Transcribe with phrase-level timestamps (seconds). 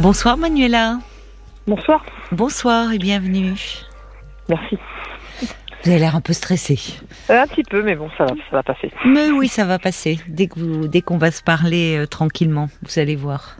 [0.00, 0.98] Bonsoir Manuela.
[1.66, 2.04] Bonsoir.
[2.32, 3.54] Bonsoir et bienvenue.
[4.48, 4.78] Merci.
[5.82, 6.78] Vous avez l'air un peu stressé.
[7.28, 8.90] Un petit peu, mais bon, ça va, ça va passer.
[9.06, 10.18] Mais oui, ça va passer.
[10.28, 13.56] Dès que vous, dès qu'on va se parler euh, tranquillement, vous allez voir.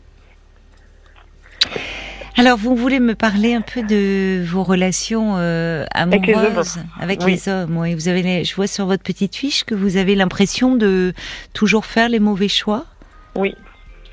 [2.36, 6.44] Alors, vous voulez me parler un peu de vos relations euh, Avec les hommes.
[6.46, 7.32] amoureuses avec Oui.
[7.32, 7.76] les hommes.
[7.76, 11.12] Oui, vous avez, les- je vois sur votre petite fiche que vous avez l'impression de
[11.52, 12.84] toujours faire les mauvais choix?
[13.34, 13.54] Oui.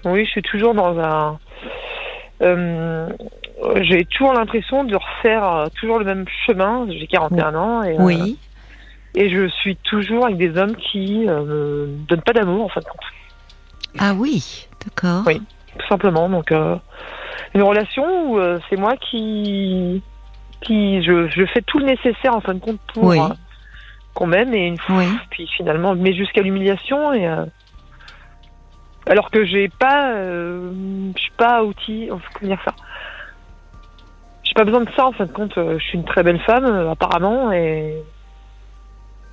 [0.06, 1.40] Oui, je suis toujours dans un.
[2.42, 3.10] Euh,
[3.82, 6.86] j'ai toujours l'impression de refaire euh, toujours le même chemin.
[6.90, 8.38] J'ai 41 ans et, euh, Oui.
[9.16, 12.82] et je suis toujours avec des hommes qui euh, me donnent pas d'amour en fin
[12.82, 13.02] de compte,
[14.00, 15.24] Ah oui, d'accord.
[15.26, 15.42] Oui.
[15.80, 16.30] tout simplement.
[16.30, 20.02] Donc une relation où c'est moi qui
[20.62, 23.20] qui je, je fais tout le nécessaire en fin de compte pour Oui.
[24.16, 27.28] qu'on m'aime et une fois puis finalement mais jusqu'à l'humiliation et
[29.10, 30.72] alors que j'ai pas euh,
[31.16, 32.74] je suis pas outil enfin, comment dire ça?
[34.44, 36.40] J'ai pas besoin de ça en fin de compte euh, je suis une très belle
[36.42, 37.96] femme euh, apparemment et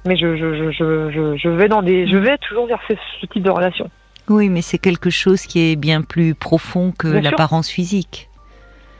[0.07, 2.95] mais je je, je, je, je, je vais dans des je vais toujours vers ce,
[3.21, 3.91] ce type de relation
[4.29, 8.29] Oui, mais c'est quelque chose qui est bien plus profond que l'apparence physique.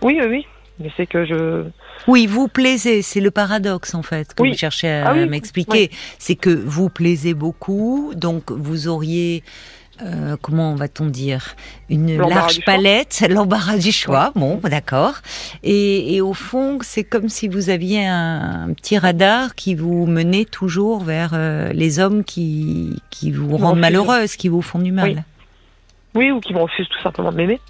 [0.03, 0.47] oui oui oui
[0.81, 1.67] mais c'est que je
[2.09, 4.51] Oui, vous plaisez, c'est le paradoxe en fait que Oui.
[4.51, 5.89] vous cherchez à Ah oui, m'expliquer.
[6.19, 9.45] C'est que vous plaisez beaucoup, donc vous auriez,
[10.03, 11.55] euh, comment va-t-on dire,
[11.89, 15.15] une large palette, l'embarras du choix, bon, d'accord.
[15.63, 20.07] Et, et au fond, c'est comme si vous aviez un, un petit radar qui vous
[20.07, 24.81] menait toujours vers euh, les hommes qui, qui vous Qui rendent malheureuse, qui vous font
[24.81, 25.25] du mal.
[26.15, 26.27] Oui.
[26.27, 27.61] oui ou qui me refusent tout simplement de m'aimer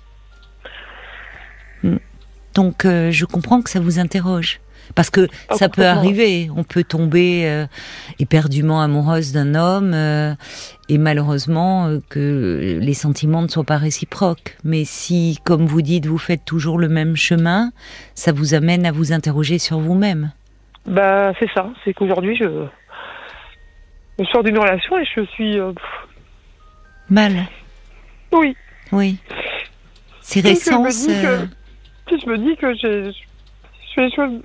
[2.55, 4.61] Donc euh, je comprends que ça vous interroge.
[4.95, 7.67] Parce que ça peut arriver, on peut tomber euh,
[8.19, 10.35] éperdument amoureuse d'un homme euh,
[10.89, 14.57] et malheureusement euh, que les sentiments ne soient pas réciproques.
[14.65, 17.71] Mais si, comme vous dites, vous faites toujours le même chemin,
[18.15, 20.33] ça vous amène à vous interroger sur vous-même.
[20.87, 22.67] bah c'est ça c'est qu'aujourd'hui je
[24.19, 25.73] je sors d'une relation et je suis euh,
[27.11, 27.33] Mal,
[28.33, 28.57] oui
[28.93, 29.19] oui.
[30.21, 30.85] C'est récent.
[30.85, 33.13] Puis je me dis que j'ai,
[33.95, 34.41] fais les choses.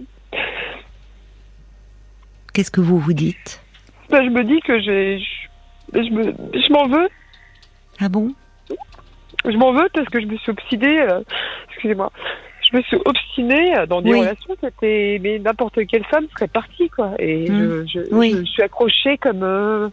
[2.60, 3.62] Qu'est-ce que vous vous dites
[4.10, 6.24] Ben, je me dis que j'ai, je, je me,
[6.60, 7.08] je m'en veux,
[8.02, 8.34] Ah bon
[9.46, 11.00] je m'en veux parce que je me suis obstinée.
[11.04, 11.22] euh,
[11.70, 12.12] excusez-moi,
[12.70, 14.20] je me suis obstinée euh, dans des Oui.
[14.20, 17.14] relations qui étaient, mais n'importe quelle femme serait partie quoi.
[17.18, 17.86] Et Mm.
[17.88, 18.36] je, je, Oui.
[18.38, 19.88] je suis accrochée comme, euh,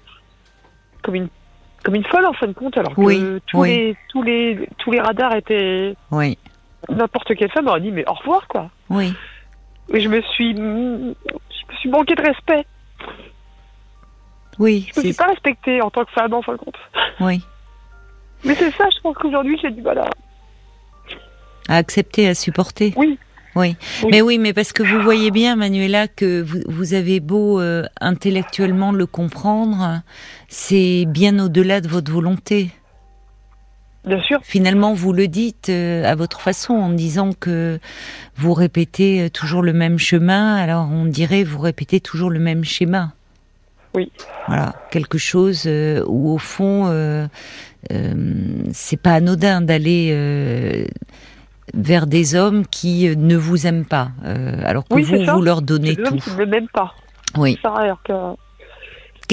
[1.04, 1.28] comme une,
[1.84, 3.68] comme une folle en fin de compte, alors que Oui, tous oui.
[3.68, 6.36] les, tous les, tous les radars étaient Oui,
[6.88, 8.70] n'importe quelle femme aurait dit mais au revoir quoi.
[8.90, 9.14] oui.
[9.94, 10.52] Et je me suis,
[11.68, 12.64] je me suis manqué de respect.
[14.58, 16.76] Oui, Je me suis pas respectée en tant que femme, en fin de compte.
[17.20, 17.42] oui.
[18.44, 20.08] Mais c'est ça, je pense qu'aujourd'hui, j'ai du mal à...
[21.68, 22.92] À accepter, à supporter.
[22.96, 23.18] Oui.
[23.56, 23.74] Oui.
[24.02, 24.08] Oui.
[24.10, 27.84] Mais oui, mais parce que vous voyez bien, Manuela, que vous, vous avez beau euh,
[28.00, 30.02] intellectuellement le comprendre,
[30.48, 32.70] c'est bien au-delà de votre volonté.
[34.06, 34.38] Bien sûr.
[34.44, 37.80] Finalement, vous le dites euh, à votre façon, en disant que
[38.36, 42.64] vous répétez euh, toujours le même chemin, alors on dirait vous répétez toujours le même
[42.64, 43.12] schéma.
[43.94, 44.12] Oui.
[44.46, 47.26] Voilà, quelque chose euh, où au fond, euh,
[47.92, 48.14] euh,
[48.72, 50.84] c'est pas anodin d'aller euh,
[51.74, 54.10] vers des hommes qui ne vous aiment pas,
[54.64, 56.30] alors que Oui, vous, vous leur donnez des hommes tout.
[56.30, 56.94] qui ne m'aiment pas.
[57.36, 57.58] Oui.
[57.60, 58.12] Ça, alors que...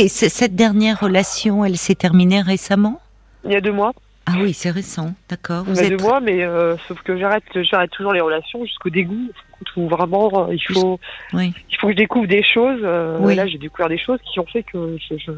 [0.08, 3.00] Cette dernière relation, elle s'est terminée récemment?
[3.46, 3.94] Il y a deux mois.
[4.26, 5.66] Ah oui, c'est récent, d'accord.
[5.66, 8.64] Vous y a deux êtes mois, mais euh, sauf que j'arrête j'arrête toujours les relations
[8.66, 9.30] jusqu'au dégoût.
[9.78, 11.00] Où vraiment, euh, il faut,
[11.34, 12.82] oui, il faut que je découvre des choses.
[12.84, 13.34] euh, Oui.
[13.36, 15.18] Là, j'ai découvert des choses qui ont fait que je...
[15.18, 15.32] je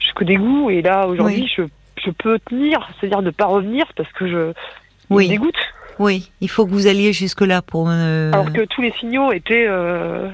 [0.00, 0.68] jusqu'au dégoût.
[0.70, 1.52] Et là, aujourd'hui, Oui.
[1.56, 1.62] je,
[2.04, 4.52] je peux tenir, c'est-à-dire ne pas revenir parce que je...
[5.10, 5.56] me dégoûte.
[6.00, 7.88] oui, il faut que vous alliez jusque là pour.
[7.88, 9.68] Alors que tous les signaux étaient,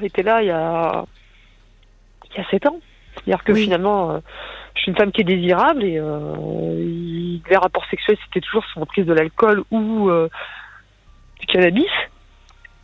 [0.02, 1.04] étaient là il y a,
[2.34, 2.80] il y a sept ans.
[3.14, 4.20] C'est-à-dire que finalement,
[4.74, 8.86] je suis une femme qui est désirable et euh, les rapports sexuels, c'était toujours sur
[8.86, 10.28] prise de l'alcool ou euh,
[11.40, 11.86] du cannabis.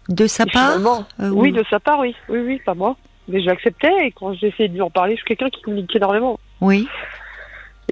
[0.08, 0.76] de sa Et part
[1.20, 2.14] euh, Oui, ou- de sa part, oui.
[2.28, 2.96] Oui, oui, pas moi.
[3.28, 6.38] Mais j'acceptais et quand j'essayais de lui en parler, je suis quelqu'un qui communique énormément.
[6.60, 6.88] Oui,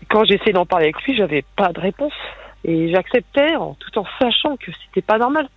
[0.00, 2.12] Et quand j'essayais d'en parler avec lui, j'avais pas de réponse.
[2.65, 5.49] Et j'acceptais en, tout en sachant que c'était pas normal.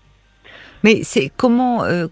[0.84, 2.08] mais c'est comment euh,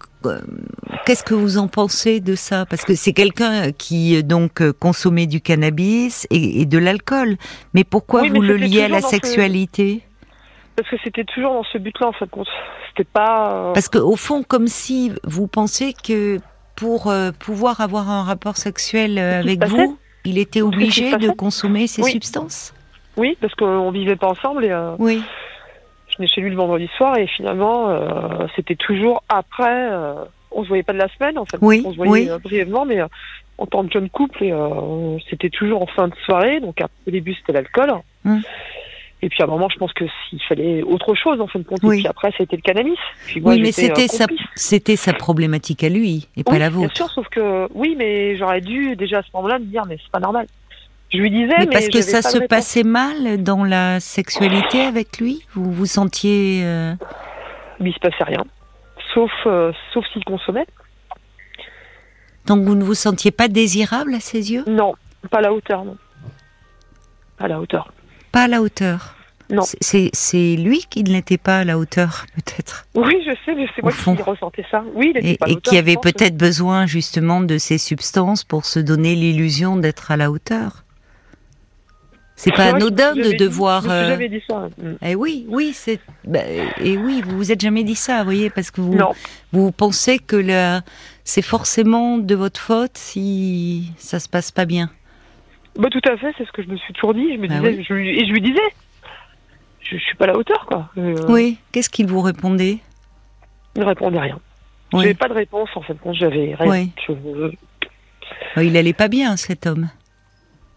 [1.08, 2.66] Qu'est-ce que vous en pensez de ça?
[2.66, 7.38] Parce que c'est quelqu'un qui euh, donc euh, consommait du cannabis et, et de l'alcool.
[7.72, 10.02] Mais pourquoi Oui, mais vous le liez à la ce- sexualité?
[10.76, 12.46] Parce que c'était toujours dans ce but-là, en compte.
[12.90, 13.52] C'était pas.
[13.54, 16.40] euh, Parce qu'au fond, comme si vous pensez que
[16.76, 22.02] pour euh, pouvoir avoir un rapport sexuel avec vous, il était obligé de consommer ces
[22.02, 22.12] Oui.
[22.12, 22.74] substances?
[23.16, 25.22] Oui, parce qu'on vivait pas ensemble et euh, Oui,
[26.18, 29.90] dîner chez lui le vendredi soir et finalement, euh, c'était toujours après.
[29.92, 30.14] euh,
[30.50, 31.58] on se voyait pas de la semaine, en fait.
[31.60, 32.30] Oui, on se voyait oui.
[32.30, 33.06] euh, brièvement, mais euh,
[33.58, 34.54] en tant que jeune couple, et,
[35.28, 36.60] c'était toujours en fin de soirée.
[36.60, 37.92] Donc au début, c'était l'alcool.
[38.24, 38.38] Mm.
[39.20, 41.64] Et puis à un moment, je pense que s'il fallait autre chose, en fin de
[41.64, 41.80] compte.
[41.82, 41.96] Oui.
[41.96, 42.98] Et puis après, c'était le cannabis.
[43.26, 46.80] Puis moi, oui, mais c'était sa, c'était sa problématique à lui et pas la bien
[46.80, 46.96] vôtre.
[46.96, 50.12] sûr, sauf que oui, mais j'aurais dû déjà à ce moment-là me dire, mais c'est
[50.12, 50.46] pas normal.
[51.10, 55.18] Je lui disais, mais, Mais parce que ça se passait mal dans la sexualité avec
[55.18, 56.60] lui Vous vous sentiez...
[56.64, 56.94] euh,
[57.80, 58.44] Mais il se passait rien,
[59.14, 60.66] sauf euh, sauf s'il consommait.
[62.46, 64.64] Donc vous ne vous sentiez pas désirable à ses yeux?
[64.66, 64.94] Non,
[65.30, 65.96] pas à la hauteur, non.
[67.38, 67.92] Pas à la hauteur.
[68.32, 69.14] Pas à la hauteur
[69.50, 69.62] Non.
[69.80, 72.86] C'est- lui qui ne l'était pas à la hauteur, peut-être?
[72.94, 74.14] Oui, je sais, mais c'est moi fond.
[74.14, 74.82] qui ressentais ça.
[74.94, 77.78] Oui, il était Et, pas à et l'auteur, qui avait peut-être besoin justement de ces
[77.78, 80.84] substances pour se donner l'illusion d'être à la hauteur.
[82.40, 83.82] C'est pas me anodin de dit- devoir.
[83.82, 84.68] Suis euh, jamais dit ça.
[84.78, 84.92] Mm.
[85.04, 85.98] Eh oui, oui, c'est.
[86.24, 86.38] bah,
[86.80, 89.10] et oui, vous vous êtes jamais dit ça, vous voyez, parce que vous, Non,
[89.52, 90.82] vous pensez que la-
[91.24, 94.88] c'est forcément de votre faute si ça se passe pas bien.
[95.76, 97.32] bah, tout à fait, c'est ce que je me suis toujours dit.
[97.34, 97.86] Je me Bah disais, oui.
[97.88, 98.60] je et je lui disais,
[99.80, 100.90] je, je suis pas à la hauteur, quoi.
[100.96, 101.58] Euh, Oui.
[101.72, 102.78] Qu'est-ce qu'il vous répondait?
[103.74, 104.38] Il ne répondait rien.
[104.92, 105.02] Oui.
[105.02, 106.70] J'avais pas de réponse, en de compte, j'avais rien.
[106.70, 106.90] Oui.
[107.06, 107.50] Je-
[108.56, 109.88] Oh, Il allait pas bien, cet homme.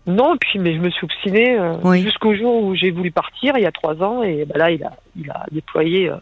[0.07, 2.01] Non, puis mais je me suis obstinée euh, Oui.
[2.01, 4.83] jusqu'au jour où j'ai voulu partir il y a trois ans et bah, là il
[4.83, 6.15] a il a déployé euh,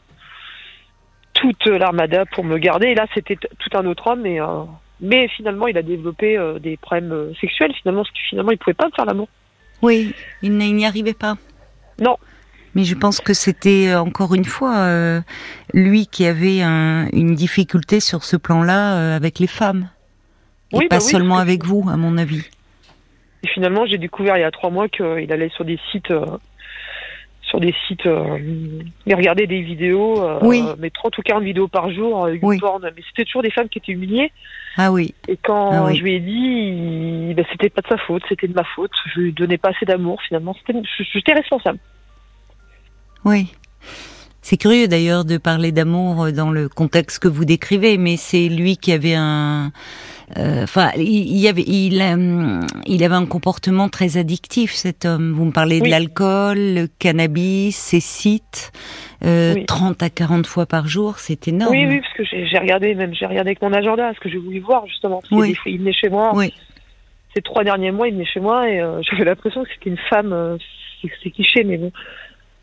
[1.34, 4.64] toute l'armada pour me garder et là c'était tout un autre homme mais euh,
[5.00, 8.88] mais finalement il a développé des problèmes sexuels finalement parce que finalement il pouvait pas
[8.88, 9.30] me faire l'amour.
[9.82, 11.38] Oui, il n'y arrivait pas.
[12.02, 12.18] Non.
[12.76, 15.22] Mais je pense que c'était encore une fois
[15.74, 19.88] lui qui avait un- une difficulté sur ce plan-là avec les femmes.
[20.74, 22.44] Et Oui, pas bah oui, seulement avec vous, à mon avis.
[23.44, 26.26] Et finalement j'ai découvert il y a trois mois qu'il allait sur des sites euh,
[27.42, 28.38] sur des sites euh,
[29.08, 30.64] il regardait des vidéos euh, Oui.
[30.78, 32.58] mais 30 ou 40 vidéos par jour euh, Oui.
[32.58, 34.32] YouPorn mais c'était toujours des femmes qui étaient humiliées
[34.78, 35.96] Ah oui, Et quand Ah oui.
[35.98, 38.92] je lui ai dit, ben, c'était pas de sa faute, c'était de ma faute.
[39.16, 40.56] Je lui donnais pas assez d'amour, finalement.
[41.14, 41.80] J'étais responsable.
[43.26, 43.52] oui.
[44.50, 48.78] C'est curieux d'ailleurs de parler d'amour dans le contexte que vous décrivez, mais c'est lui
[48.78, 49.72] qui avait un,
[50.38, 55.34] euh, enfin, il, avait, il, euh, il avait un comportement très addictif cet homme.
[55.34, 58.72] Vous me parlez de l'alcool, le cannabis, ses sites,
[59.24, 59.66] euh, Oui.
[59.68, 61.72] 30 à 40 fois par jour, c'est énorme.
[61.72, 64.40] Oui, oui, parce que j'ai, regardé, même j'ai regardé avec mon agenda, ce que j'ai
[64.40, 65.22] voulu voir justement.
[65.30, 65.56] Parce Oui.
[65.68, 66.32] il venait chez moi.
[66.34, 66.52] Oui.
[67.36, 70.00] Ces trois derniers mois, il venait chez moi et euh, j'avais l'impression que c'était une
[70.10, 70.58] femme.
[71.04, 71.92] c'est, c'est cliché, mais bon.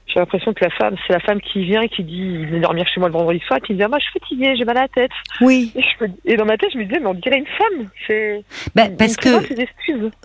[0.07, 2.61] J'ai l'impression que la femme, c'est la femme qui vient et qui dit, il venait
[2.61, 4.55] dormir chez moi le vendredi soir, et qui me dit, ah, moi, je suis fatiguée,
[4.57, 5.11] j'ai mal à la tête.
[5.41, 7.47] Oui, Et, je me- et dans ma tête, je me disais, mais on dirait une
[7.47, 7.89] femme.
[8.07, 8.45] C'est,
[8.75, 9.29] Bah, parce que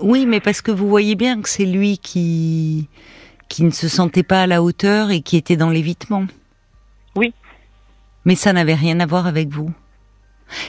[0.01, 2.87] oui, mais parce que vous voyez bien que c'est lui qui
[3.49, 6.25] qui ne se sentait pas à la hauteur et qui était dans l'évitement.
[7.17, 7.33] Oui.
[8.23, 9.71] Mais ça n'avait rien à voir avec vous.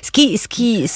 [0.02, 0.86] Ce qui, ce qui,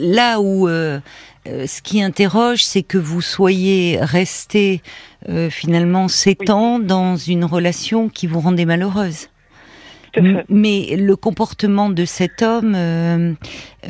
[0.00, 0.98] là où euh,
[1.46, 4.82] euh, ce qui interroge, c'est que vous soyez resté
[5.28, 6.50] euh, finalement Oui.
[6.50, 9.28] ans dans une relation qui vous rendait malheureuse.
[10.48, 13.32] Mais le comportement de cet homme euh,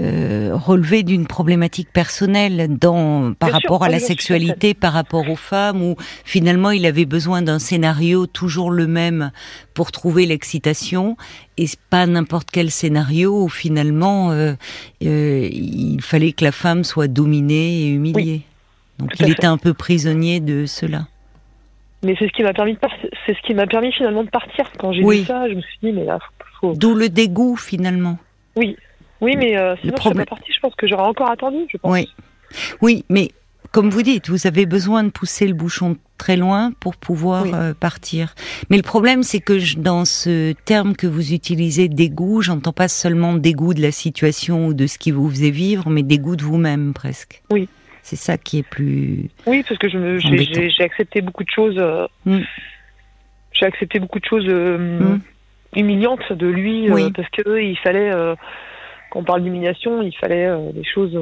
[0.01, 5.29] euh, relevait d'une problématique personnelle dans, par Bien sûr, rapport à la sexualité, par rapport
[5.29, 9.33] aux femmes, où finalement il avait besoin d'un scénario toujours le même
[9.75, 11.17] pour trouver l'excitation,
[11.59, 14.55] et pas n'importe quel scénario où finalement euh,
[15.05, 18.43] euh, il fallait que la femme soit dominée et humiliée.
[18.99, 21.07] Donc tout il était un peu prisonnier de cela.
[22.05, 22.79] Mais c'est ce qui m'a permis de
[23.27, 24.71] c'est ce qui m'a permis finalement de partir.
[24.79, 25.21] Quand j'ai Oui.
[25.21, 28.19] vu ça, je me suis dit mais là faut, faut- D'où le dégoût finalement.
[28.57, 28.77] oui
[29.21, 30.53] oui mais euh, sinon je serais problème- pas partie.
[30.55, 31.59] Je pense que j'aurais encore attendu.
[31.71, 31.91] Je pense.
[31.91, 32.09] Oui,
[32.83, 33.31] oui, mais
[33.73, 37.51] comme vous dites, vous avez besoin de pousser le bouchon très loin pour pouvoir Oui.
[37.55, 38.35] euh, partir.
[38.71, 42.87] Mais le problème, c'est que je- dans ce terme que vous utilisez, dégoût, j'entends pas
[42.89, 46.45] seulement dégoût de la situation ou de ce qui vous faisait vivre, mais dégoût de
[46.45, 47.43] vous-même presque.
[47.51, 47.69] Oui.
[48.05, 49.31] C'est ça qui est plus.
[49.47, 51.79] Oui parce que j'ai, accepté beaucoup de choses.
[51.79, 52.41] euh, Mm.
[53.53, 54.77] J'ai accepté beaucoup de choses euh,
[55.17, 55.21] Mm.
[55.77, 57.13] humiliantes de lui euh, Oui.
[57.17, 58.11] parce que il fallait
[59.11, 61.19] quand on parle d'humiliation, il fallait des choses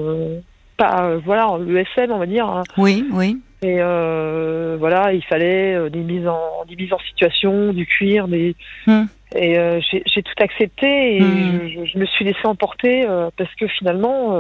[0.77, 2.47] pas voilà le SM on va dire.
[2.49, 2.65] hein.
[2.77, 7.73] Oui, oui, Et euh, voilà, il fallait euh, des mises en des mises en situation,
[7.73, 8.57] du cuir, des
[8.89, 9.05] Hmm.
[9.37, 14.37] et euh, j'ai tout accepté et je, me suis laissée emporter parce que finalement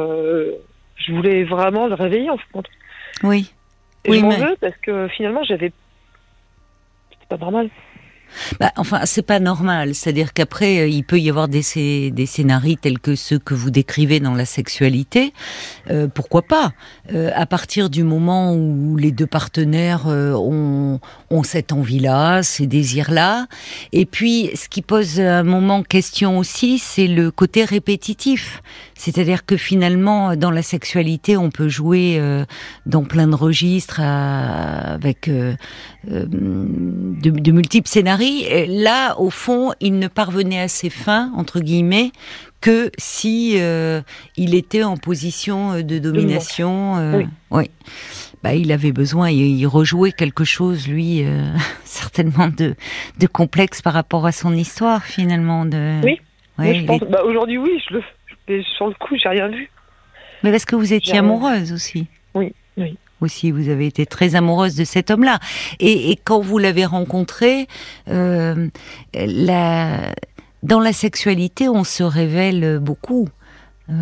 [1.06, 2.66] je voulais vraiment le réveiller en fait.
[3.22, 3.52] oui.
[4.04, 5.72] Et Oui, je m'en mais- veux parce que finalement j'avais
[7.10, 7.68] c'était pas normal.
[8.58, 9.94] Bah, enfin, c'est pas normal.
[9.94, 11.60] C'est-à-dire qu'après, euh, il peut y avoir des,
[12.10, 15.34] des scénarios tels que ceux que vous décrivez dans la sexualité.
[15.90, 16.72] Euh, pourquoi pas?
[17.12, 23.48] Euh, À partir du moment où les deux partenaires ont, ont cette envie-là, ces désirs-là.
[23.92, 28.62] Et puis, ce qui pose un moment question aussi, c'est le côté répétitif.
[29.04, 32.20] C'est-à-dire que finalement, dans la sexualité, on peut jouer
[32.86, 35.56] dans plein de registres avec de,
[36.06, 38.12] de multiples scénarios
[38.68, 42.12] là, au fond, il ne parvenait à ses fins, entre guillemets,
[42.60, 44.02] que si euh,
[44.36, 46.96] il était en position euh, de domination.
[46.96, 47.70] Euh, oui.
[48.42, 51.24] Bah, il avait besoin, il, rejouait quelque chose, lui,
[51.84, 52.74] certainement de,
[53.20, 55.64] de complexe par rapport à son histoire, finalement.
[55.64, 56.00] De...
[56.02, 56.20] Oui.
[56.58, 57.00] je pense.
[57.02, 57.70] Bah, aujourd'hui, oui.
[57.88, 58.02] Je le...
[58.76, 59.70] sur le coup, j'ai rien vu.
[60.42, 62.06] Mais parce que vous étiez amoureuse aussi.
[62.34, 63.50] Oui, oui aussi.
[63.50, 65.38] Vous avez été très amoureuse de cet homme-là.
[65.80, 67.68] Et, quand vous l'avez rencontré,
[68.08, 68.68] euh,
[70.62, 73.28] dans la sexualité, on se révèle beaucoup.
[73.90, 73.92] Euh,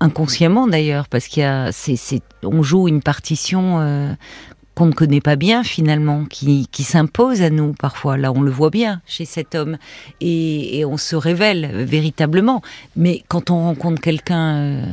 [0.00, 1.70] inconsciemment d'ailleurs, parce qu'il y a,
[2.42, 4.12] on joue une partition euh,
[4.76, 8.16] qu'on ne connaît pas bien finalement, qui, s'impose à nous parfois.
[8.16, 9.78] Là, on le voit bien chez cet homme,
[10.20, 12.62] et, et on se révèle véritablement.
[12.94, 14.84] Mais quand on rencontre quelqu'un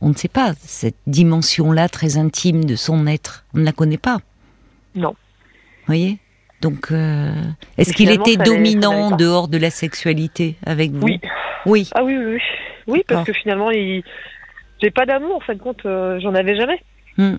[0.00, 3.44] on ne sait pas cette dimension-là très intime de son être.
[3.54, 4.18] On ne la connaît pas.
[4.94, 5.10] Non.
[5.10, 6.18] Vous voyez?
[6.62, 7.32] Donc, euh,
[7.78, 11.06] est-ce qu'il était dominant dehors de la sexualité avec vous?
[11.06, 11.20] Oui.
[11.66, 11.90] Oui.
[11.94, 12.40] Ah oui, oui, oui.
[12.86, 14.02] Oui, parce que finalement, il...
[14.80, 16.82] j'ai pas d'amour, en fin de compte, euh, j'en avais jamais.
[17.16, 17.36] Hmm.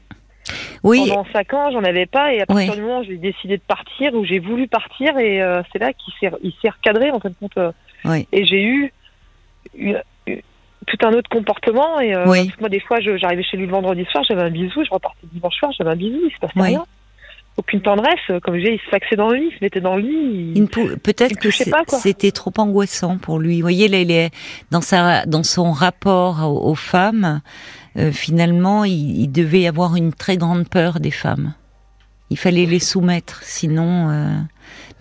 [0.84, 1.08] Oui.
[1.08, 3.64] Pendant cinq ans, j'en avais pas, et à partir du moment où j'ai décidé de
[3.64, 7.20] partir, où j'ai voulu partir, et euh, c'est là qu'il s'est, il s'est recadré, en
[7.20, 7.58] fin de compte.
[8.06, 8.28] Oui.
[8.32, 8.92] Et j'ai eu
[10.88, 12.00] tout un autre comportement.
[12.00, 12.26] Et euh,
[12.60, 15.30] moi, des fois, j'arrivais chez lui le vendredi soir, j'avais un bisou, je repartais le
[15.30, 16.86] dimanche soir, j'avais un bisou, il se passait rien.
[17.58, 19.98] Aucune tendresse, comme je disais, il se faxait dans le lit, il se mettait dans
[19.98, 20.68] le lit.
[21.04, 23.56] Peut-être que c'était trop angoissant pour lui.
[23.58, 24.30] Vous voyez, là,
[24.72, 27.42] dans, sa, dans son rapport aux, femmes,
[27.98, 31.54] euh, finalement, il, devait avoir une très grande peur des femmes.
[32.30, 34.10] Il fallait les soumettre, sinon.
[34.10, 34.38] Euh,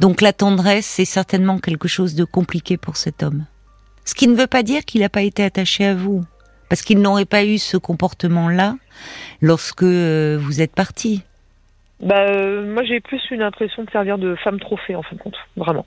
[0.01, 3.45] donc la tendresse, c'est certainement quelque chose de compliqué pour cet homme.
[4.05, 6.25] Ce qui ne veut pas dire qu'il n'a pas été attaché à vous,
[6.69, 8.77] parce qu'il n'aurait pas eu ce comportement-là
[9.41, 11.23] lorsque euh, vous êtes parti.
[12.01, 15.21] Bah, euh, moi, j'ai plus une impression de servir de femme trophée, en fin de
[15.21, 15.87] compte, vraiment.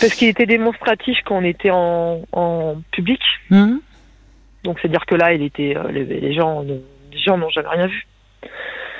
[0.00, 3.20] Parce qu'il était démonstratif quand on était en, public.
[3.50, 3.80] Hum.
[4.66, 8.06] Donc, c'est-à-dire que là, il était, euh, les, gens, les gens n'ont jamais rien vu.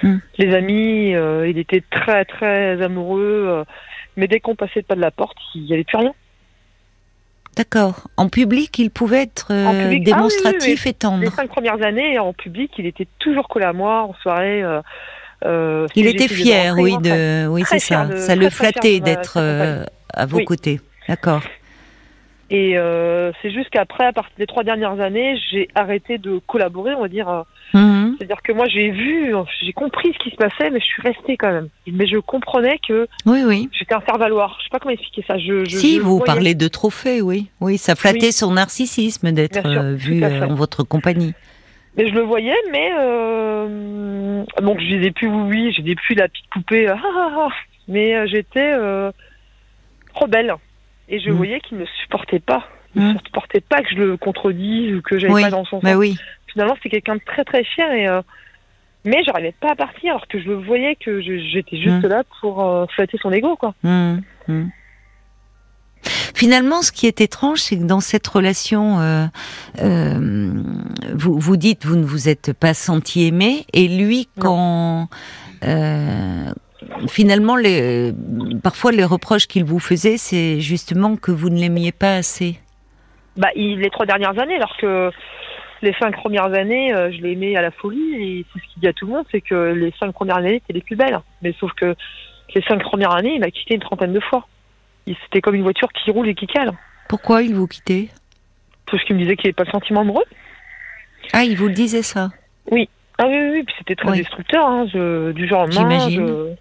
[0.02, 0.20] Hum.
[0.38, 3.64] Les amis, il était très, très amoureux.
[4.16, 6.14] mais dès qu'on passait pas de la porte, il n'y avait plus rien.
[7.56, 8.08] D'accord.
[8.18, 11.25] En public, il pouvait être euh, ah démonstratif et tendre.
[11.25, 14.62] Les cinq premières années, en public, il était toujours collé à moi en soirée.
[14.62, 14.82] Euh,
[15.44, 18.14] euh, il était fier, oui, de, oui, c'est ça.
[18.18, 19.38] ça le flattait d'être
[20.12, 20.80] à vos côtés.
[21.08, 21.42] D'accord.
[22.49, 26.95] Et euh, c'est juste qu'après, à partir des trois dernières années, j'ai arrêté de collaborer,
[26.95, 27.29] on va dire.
[27.29, 27.43] Euh,
[27.75, 28.15] mhm.
[28.17, 31.37] C'est-à-dire que moi, j'ai vu, j'ai compris ce qui se passait, mais je suis restée
[31.37, 31.69] quand même.
[31.91, 33.69] Mais je comprenais que oui, oui.
[33.73, 34.57] j'étais un faire-valoir.
[34.61, 35.38] Je sais pas comment expliquer ça.
[35.38, 37.49] Je, je si, vous parlez de trophée, oui.
[37.61, 41.35] Oui, ça flattait son narcissisme d'être euh, vu en votre compagnie.
[41.97, 46.29] Mais je le voyais, mais euh, donc je disais plus oui, je disais plus la
[46.29, 47.49] petite poupée, ah, ah, ah,
[47.88, 48.73] mais j'étais
[50.15, 50.55] trop belle.
[51.08, 51.34] Et je mm.
[51.34, 52.66] voyais qu'il ne supportait pas.
[52.94, 53.18] Il ne mm.
[53.25, 55.98] supportait pas que je le contredise ou que j'aille pas dans son bah sens.
[55.98, 56.16] Oui.
[56.46, 58.22] Finalement, c'est quelqu'un de très très fier et euh,
[59.04, 62.08] mais j'arrivais pas à partir alors que je le voyais que j'étais juste mm.
[62.08, 63.75] là pour euh, flatter son ego quoi.
[66.34, 69.26] Finalement, ce qui est étrange, c'est que dans cette relation, euh,
[69.80, 70.52] euh,
[71.14, 75.08] vous vous dites vous ne vous êtes pas senti aimé, et lui quand
[75.64, 76.52] euh,
[77.09, 78.12] finalement, les,
[78.62, 82.59] parfois les reproches qu'il vous faisait, c'est justement que vous ne l'aimiez pas assez.
[83.37, 85.11] Bah, il, les trois dernières années, alors que
[85.83, 88.88] les cinq premières années, euh, je l'aimais à la folie, et c'est ce qu'il dit
[88.88, 91.21] à tout le monde, c'est que les cinq premières années étaient les plus belles.
[91.43, 91.95] Mais sauf que
[92.55, 94.47] les cinq premières années, il m'a quitté une trentaine de fois.
[95.07, 96.73] C'était comme une voiture qui roule et qui cale.
[97.09, 98.09] Pourquoi il vous quittait?
[98.90, 100.25] Parce qu'il me disait qu'il n'avait pas le sentiment amoureux.
[101.33, 102.31] Ah, il vous le disait ça?
[102.71, 102.88] Oui.
[103.19, 103.62] Ah oui, oui, oui.
[103.62, 104.85] puis c'était très destructeur, hein,
[105.33, 106.57] du genre J'imagine.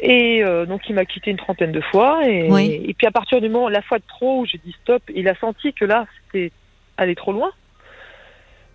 [0.00, 2.26] Et euh, donc il m'a quitté une trentaine de fois.
[2.26, 2.48] Et,
[2.88, 5.28] et, puis à partir du moment, la fois de trop où j'ai dit stop, il
[5.28, 6.52] a senti que là, c'était
[6.96, 7.50] aller trop loin.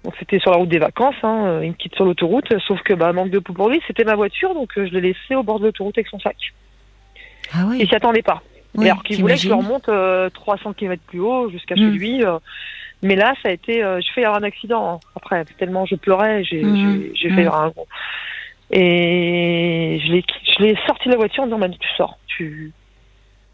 [0.04, 2.82] Donc c'était sur la route des vacances, hein, euh, il me quitte sur l'autoroute, sauf
[2.84, 5.36] que bah, manque de pouls pour lui, c'était ma voiture, donc euh, je l'ai laissé
[5.36, 6.38] au bord de l'autoroute avec son sac.
[7.54, 7.80] Ah oui.
[7.82, 8.42] Il s'y attendait pas.
[8.80, 9.90] alors qu'il voulait que je remonte
[10.34, 11.98] 300 km plus haut jusqu'à chez hmm.
[11.98, 12.24] lui.
[13.04, 15.00] mais là, ça a été, j'ai fait un accident hein.
[15.18, 17.12] après, tellement je pleurais, j'ai hmm.
[17.14, 17.52] fait hmm.
[17.52, 17.74] un
[18.72, 20.24] et je l'ai,
[20.58, 22.72] je l'ai sorti de la voiture en disant, bah, tu sors, tu,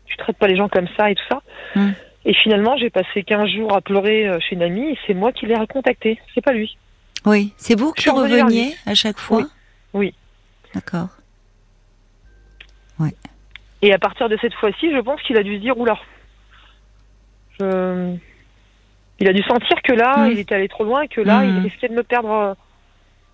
[0.06, 1.42] tu traites pas les gens comme ça et tout ça.
[1.76, 1.92] Mm.
[2.26, 5.32] Et finalement, j'ai passé 15 jours à pleurer euh, chez une amie et c'est moi
[5.32, 6.20] qui l'ai recontacté.
[6.34, 6.78] C'est pas lui.
[7.26, 9.38] Oui, c'est vous qui reveniez à chaque fois?
[9.38, 9.46] Oui.
[9.94, 10.14] Oui.
[10.74, 11.10] D'accord.
[13.82, 15.96] Et à partir de cette fois-ci, je pense qu'il a dû se dire oula.
[17.60, 18.16] Je...
[19.20, 20.32] Il a dû sentir que là, Mm.
[20.32, 22.56] il était allé trop loin et que là, il risquait de me perdre.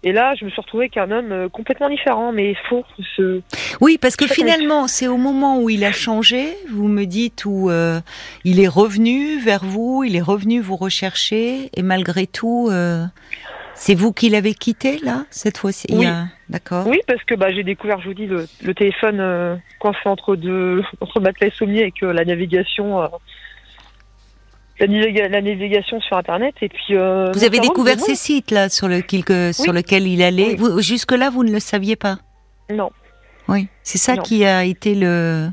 [0.03, 2.83] Et là, je me suis retrouvée avec un homme euh, complètement différent, mais faux.
[3.15, 3.41] Ce...
[3.81, 7.69] Oui, parce que finalement, c'est au moment où il a changé, vous me dites, où
[7.69, 7.99] euh,
[8.43, 13.03] il est revenu vers vous, il est revenu vous rechercher, et malgré tout, euh,
[13.75, 15.87] c'est vous qui l'avez quitté, là, cette fois-ci?
[15.91, 16.05] Oui.
[16.07, 19.55] a- D'accord Oui, parce que bah, j'ai découvert, je vous dis, le, le téléphone euh,
[19.79, 23.01] coincé entre deux, entre matelas et sommier avec euh, la navigation.
[24.81, 28.67] La, naviga- la navigation sur internet et puis euh, Vous avez découvert ces sites, là,
[28.67, 29.75] sur, le, sur Oui.
[29.77, 30.47] lequel il allait.
[30.49, 30.55] Oui.
[30.57, 32.17] Vous- Jusque-là, vous ne le saviez pas?
[32.73, 32.89] Non
[33.47, 33.67] Oui.
[33.83, 34.23] C'est ça Non.
[34.23, 35.49] qui a été le...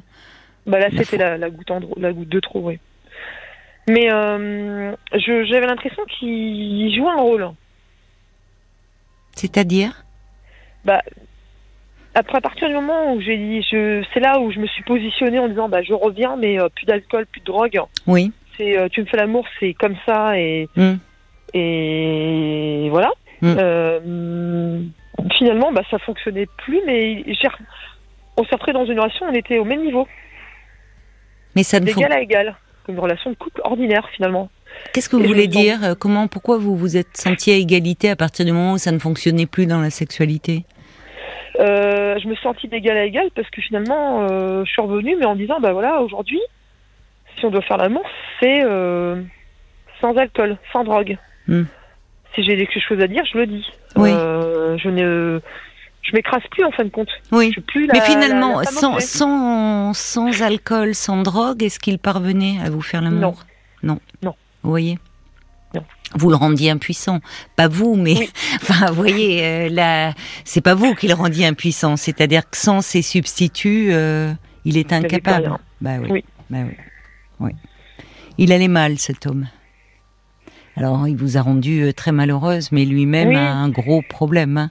[0.67, 2.79] bah là c'était la, la goutte la de trop oui
[3.89, 7.49] mais euh, j'avais l'impression qu'il jouait un rôle
[9.35, 10.05] C'est-à-dire?
[10.85, 11.03] Bah
[12.15, 14.83] après à partir du moment où j'ai dit je c'est là où je me suis
[14.83, 18.33] positionnée en disant bah je reviens mais euh, plus d'alcool plus de drogue Oui.
[18.59, 20.95] C'est euh, tu me fais l'amour c'est comme ça et Mm.
[21.55, 23.11] et voilà.
[23.41, 23.55] Mm.
[23.59, 24.81] Euh,
[25.39, 27.25] finalement bah ça fonctionnait plus mais
[28.37, 30.07] on s'est retrouvés dans une relation on était au même niveau.
[31.57, 31.95] Mais ça ne faut...
[32.01, 32.57] d'égal à égal.
[32.85, 34.49] Comme une relation de couple ordinaire finalement.
[34.93, 37.55] Qu'est-ce que vous Et voulez sens- dire Euh, Comment, pourquoi vous vous êtes senti à
[37.57, 40.65] égalité à partir du moment où ça ne fonctionnait plus dans la sexualité?
[41.59, 45.17] Euh, je me suis sentie d'égal à égal parce que finalement euh, je suis revenue
[45.19, 46.41] mais en disant bah voilà aujourd'hui
[47.39, 48.05] si on doit faire l'amour
[48.41, 49.23] c'est euh,
[50.01, 51.17] sans alcool sans drogue
[51.47, 51.63] Mm.
[52.35, 53.65] si j'ai quelque chose à dire je le dis
[53.97, 54.11] Oui.
[54.13, 55.41] Euh, je ne
[56.03, 57.47] je m'écrase plus en fin de compte Oui.
[57.49, 61.63] je suis plus la, Mais finalement, la- la femme sans, sans, sans alcool, sans drogue,
[61.63, 63.45] est-ce qu'il parvenait à vous faire l'amour?
[63.83, 63.99] Non.
[64.23, 64.35] Non.
[64.63, 64.99] Vous voyez?
[65.75, 65.85] Non.
[66.15, 67.21] Vous le rendiez impuissant.
[67.57, 68.15] Pas vous, mais.
[68.19, 68.31] Oui.
[68.63, 70.13] Enfin, vous voyez, euh, là,
[70.45, 71.97] c'est pas vous qui le rendiez impuissant.
[71.97, 74.33] C'est-à-dire que sans ses substituts, euh,
[74.65, 75.53] il est incapable.
[75.81, 76.09] Bah oui.
[76.11, 76.25] Oui.
[76.51, 76.75] Bah oui.
[77.41, 77.53] Oui.
[78.39, 79.47] Il allait mal, cet homme.
[80.77, 83.37] Alors, il vous a rendu euh, très malheureuse, mais lui-même Oui.
[83.37, 84.71] a un gros problème hein,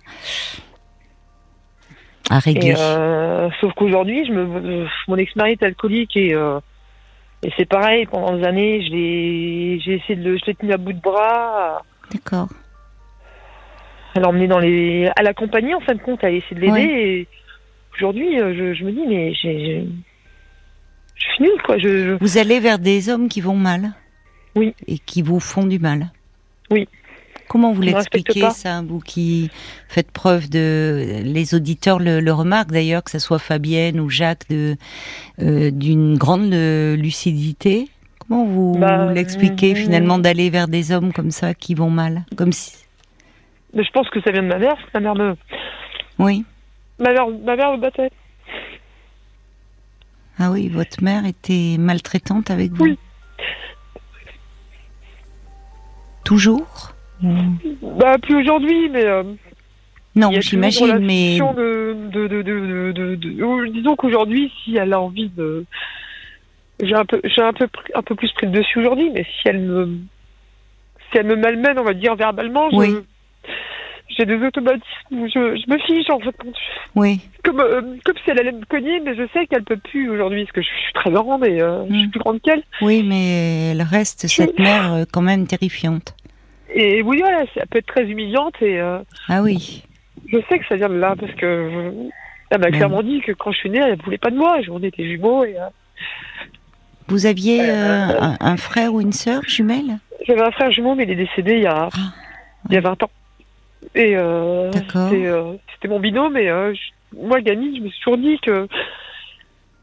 [2.30, 2.76] à régler.
[2.78, 4.42] Euh, sauf qu'aujourd'hui, je me,
[4.84, 6.60] euh, mon ex-mari est alcoolique et, euh,
[7.44, 8.06] et c'est pareil.
[8.06, 11.02] Pendant des années, je l'ai, j'ai essayé de le, je l'ai tenu à bout de
[11.02, 11.82] bras,
[12.14, 12.48] D'accord.
[14.16, 16.80] à l'emmener dans les, à l'accompagner en fin de compte, à essayer de l'aider.
[16.84, 17.28] Et
[17.98, 19.86] aujourd'hui, je, je me dis mais j'ai,
[21.38, 21.78] suis nulle quoi.
[21.78, 23.94] Je, je- Vous allez vers des hommes qui vont mal
[24.56, 24.74] Oui.
[24.88, 26.12] Et qui vous font du mal
[26.72, 26.88] Oui.
[27.50, 29.50] Comment vous l'expliquez ça, vous qui
[29.88, 31.22] faites preuve de...
[31.24, 34.76] Les auditeurs le, le remarquent d'ailleurs, que ce soit Fabienne ou Jacques, de
[35.42, 37.88] euh, d'une grande euh, lucidité.
[38.20, 42.26] Comment vous Bah, l'expliquez mm, finalement d'aller vers des hommes comme ça qui vont mal?
[42.36, 42.76] Comme si...
[43.74, 44.76] mais je pense que ça vient de ma mère.
[44.94, 45.36] Ma mère me,
[46.20, 46.44] Oui.
[47.00, 48.10] ma mère, ma mère me battait.
[50.40, 53.00] Ah oui, votre mère était maltraitante avec vous Oui.
[56.24, 59.06] Toujours Bah plus aujourd'hui, mais.
[59.06, 59.24] euh,
[60.16, 61.38] Non, j'imagine, mais...
[61.40, 65.66] De, de, de, disons qu'aujourd'hui, si elle a envie de.
[66.82, 69.24] J'ai un peu, j'ai un peu, pris- un peu plus pris le dessus aujourd'hui, mais
[69.24, 69.98] si elle me.
[71.12, 72.96] Si elle me malmène, on va dire verbalement, je- Oui.
[74.18, 76.36] J'ai des automatismes où je, je me fiche en fait.
[76.96, 80.10] Oui, Comme, euh, comme si elle allait me cogner, mais je sais qu'elle peut plus
[80.10, 82.12] aujourd'hui, parce que je, suis très grande et euh, je suis Mm.
[82.12, 82.64] plus grande qu'elle.
[82.82, 86.16] oui, mais elle reste cette mère euh, quand même terrifiante.
[86.74, 89.00] Et oui, voilà, ça peut être très humiliante et euh,
[89.30, 89.84] Ah oui,
[90.32, 91.92] je sais que ça vient de là, parce que euh,
[92.50, 94.58] elle m'a clairement dit que quand je suis née, elle voulait pas de moi.
[94.72, 95.56] On était jumeaux et.
[97.08, 100.00] vous aviez un, un frère ou une sœur jumelle?
[100.26, 101.98] J'avais un frère jumeau, mais il est décédé il y a, Ah.
[102.70, 103.10] il y a 20 ans.
[103.96, 108.00] Et euh, c'était, euh, c'était mon binôme, mais euh, je- moi, gamine, je me suis
[108.02, 108.68] toujours dit que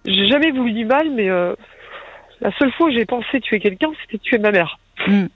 [0.04, 4.18] j'ai jamais voulu du mal, mais la seule fois où j'ai pensé tuer quelqu'un, c'était
[4.18, 5.26] tuer ma mère, Hmm.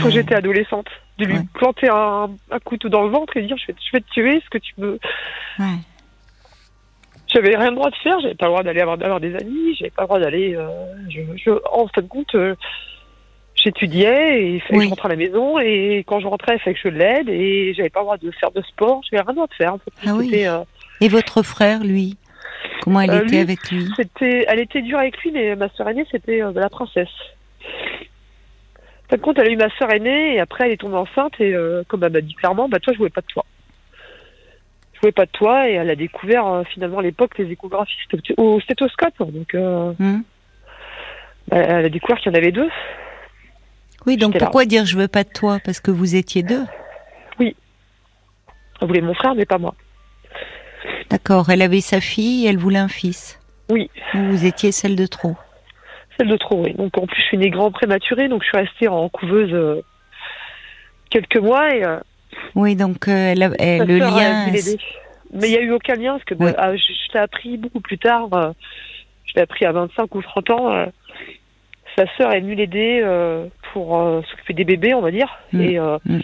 [0.00, 0.88] quand j'étais adolescente.
[1.18, 1.44] De lui Ouais.
[1.54, 4.36] planter un, un couteau dans le ventre et dire je vais, je vais te tuer,
[4.36, 4.96] est-ce que tu ouais.
[7.32, 9.76] J'avais rien le droit de faire, j'avais pas le droit d'aller avoir, d'avoir des amis,
[9.78, 10.54] j'avais pas le droit d'aller.
[10.56, 10.68] euh,
[11.08, 12.54] je, je- en fin de compte, euh,
[13.64, 14.84] j'étudiais et il fallait que Oui.
[14.84, 17.74] je rentre à la maison et quand je rentrais, il fallait que je l'aide et
[17.74, 19.74] j'avais pas le droit de faire de sport, j'avais rien le droit de faire.
[19.74, 19.90] En fait.
[20.06, 20.46] Ah oui.
[20.46, 20.58] Euh,
[21.00, 22.16] Et votre frère, lui
[22.82, 23.88] Comment elle Euh, était lui, avec lui?
[23.96, 27.08] c'était, elle était dure avec lui, mais ma sœur aînée, c'était euh, la princesse.
[29.06, 30.96] En fin de compte, elle a eu ma sœur aînée et après elle est tombée
[30.96, 31.54] enceinte et
[31.88, 33.44] comme elle m'a dit clairement, bah toi je voulais pas de toi.
[34.94, 37.96] Je voulais pas de toi et elle a découvert finalement à l'époque les échographies
[38.38, 39.14] au stéthoscope.
[39.18, 40.20] Donc euh, Hmm
[41.48, 42.70] bah, elle a découvert qu'il y en avait deux.
[44.06, 44.40] Oui, donc là.
[44.40, 46.64] pourquoi dire je veux pas de toi Parce que vous étiez deux?
[48.80, 49.74] Elle voulait mon frère, mais pas moi.
[51.08, 53.38] D'accord, elle avait sa fille, elle voulait un fils.
[53.70, 53.88] Oui.
[54.12, 55.36] Vous, étiez celle de trop.
[56.18, 56.74] Celle de trop, oui.
[56.74, 59.80] Donc en plus, je suis née grand prématurée, donc je suis restée en couveuse euh,
[61.08, 61.98] quelques mois et euh,
[62.56, 64.46] Oui, donc euh, elle a- elle- sa le lien.
[65.32, 66.52] Mais il n'y a eu aucun lien, parce que Oui.
[66.52, 68.28] bah, je, je l'ai appris beaucoup plus tard.
[69.24, 70.86] je l'ai appris à 25 ou 30 ans.
[71.96, 75.38] Sa sœur est venue l'aider euh, pour euh, s'occuper des bébés, on va dire.
[75.52, 75.60] Mm.
[75.60, 76.20] Et euh, Mm.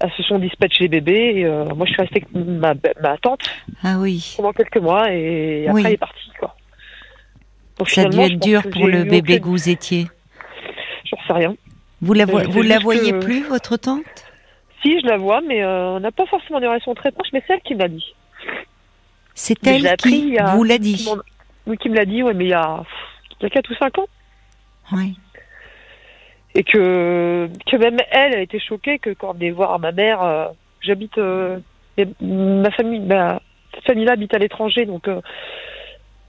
[0.00, 1.32] elles se sont dispatchées les bébés.
[1.40, 1.44] Et
[1.74, 3.42] moi, je suis restée avec ma, ma tante
[3.82, 4.34] Ah oui.
[4.36, 5.12] pendant quelques mois.
[5.12, 5.82] Et après, Oui.
[5.86, 6.56] elle est partie, quoi.
[7.78, 10.06] Donc, Ça a dû être dur pour le bébé aucun- que vous étiez.
[11.04, 11.54] J'en sais rien.
[12.02, 14.04] Vous la, vo- vous la voyez que- plus, votre tante?
[14.82, 17.54] Si, je la vois, mais on n'a pas forcément des relations très proches, mais c'est
[17.54, 18.14] elle qui me l'a dit.
[19.34, 21.08] C'est elle qui a- vous l'a dit.
[21.66, 22.82] Oui, qui me l'a dit, ouais, mais il y a,
[23.40, 24.06] il y a 4 ou 5 ans.
[24.92, 25.16] Oui.
[26.54, 30.22] Et que, que même elle, elle était choquée que quand on venait voir ma mère,
[30.22, 30.46] euh,
[30.80, 31.58] j'habite, euh,
[32.20, 33.40] ma famille, ma
[33.86, 35.20] famille-là habite à l'étranger, donc euh,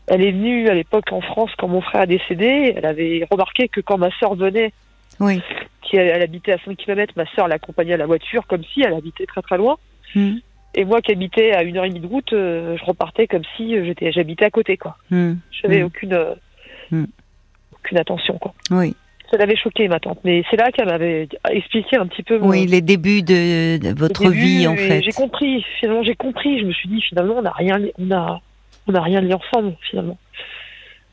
[0.07, 2.73] elle est venue à l'époque en France quand mon frère a décédé.
[2.75, 4.73] Elle avait remarqué que quand ma sœur venait,
[5.19, 5.41] Oui.
[5.81, 8.81] qui elle, elle habitait à 5 km, ma sœur l'accompagnait à la voiture comme si
[8.81, 9.77] elle habitait très très loin.
[10.13, 10.35] Hmm,
[10.75, 13.43] Et moi qui habitais à une heure et demie de route, euh, je repartais comme
[13.57, 14.97] si j'étais, j'habitais à côté, quoi.
[15.09, 15.85] hmm, J'avais Mm.
[15.85, 16.35] aucune, euh,
[16.91, 17.03] Mm.
[17.03, 17.11] aucune
[17.97, 18.53] attention, quoi.
[18.71, 18.95] Oui.
[19.29, 22.37] Ça l'avait choqué ma tante, mais c'est là qu'elle m'avait expliqué un petit peu.
[22.37, 25.01] mon- Oui, les débuts de, votre vie, en fait.
[25.03, 25.65] J'ai compris.
[25.79, 26.59] Finalement, j'ai compris.
[26.59, 28.41] Je me suis dit finalement, on n'a rien, on a,
[28.87, 30.17] on a rien lié ensemble finalement.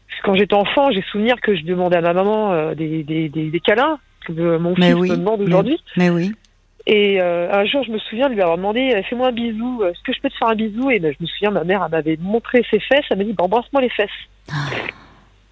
[0.09, 3.05] Parce que quand j'étais enfant, j'ai souvenir que je demandais à ma maman euh, des,
[3.05, 5.79] des, des, des câlins que euh, mon Mais fils oui, me demande aujourd'hui.
[5.97, 6.33] Mais oui.
[6.87, 9.85] Et euh, un jour, je me souviens de lui avoir demandé euh, Fais-moi un bisou,
[9.85, 10.91] est-ce que je peux te faire un bisou?
[10.91, 13.33] Et ben, je me souviens, ma mère elle m'avait montré ses fesses, elle m'a dit
[13.35, 14.11] bah, Embrasse-moi les fesses.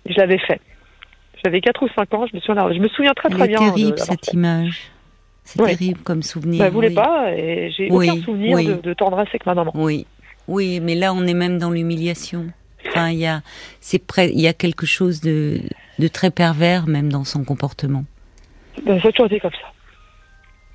[0.07, 0.61] Et je l'avais fait.
[1.45, 3.61] J'avais 4 ou 5 ans, je me souviens, je me souviens très très bien.
[3.61, 4.81] de terrible, l'avoir cette image.
[5.45, 5.77] C'est Ouais.
[5.77, 6.59] terrible comme souvenir.
[6.59, 6.95] Bah, elle voulait oui.
[6.95, 8.67] pas, et j'ai Oui, aucun souvenir oui.
[8.67, 9.71] de, de tendresse avec ma maman.
[9.75, 10.07] Oui,
[10.49, 12.47] oui, mais là on est même dans l'humiliation.
[12.89, 13.43] Enfin, il y a,
[13.81, 15.61] c'est près, il y a quelque chose de,
[15.99, 18.05] de très pervers même dans son comportement.
[18.85, 19.69] Ben, ça a toujours été comme ça.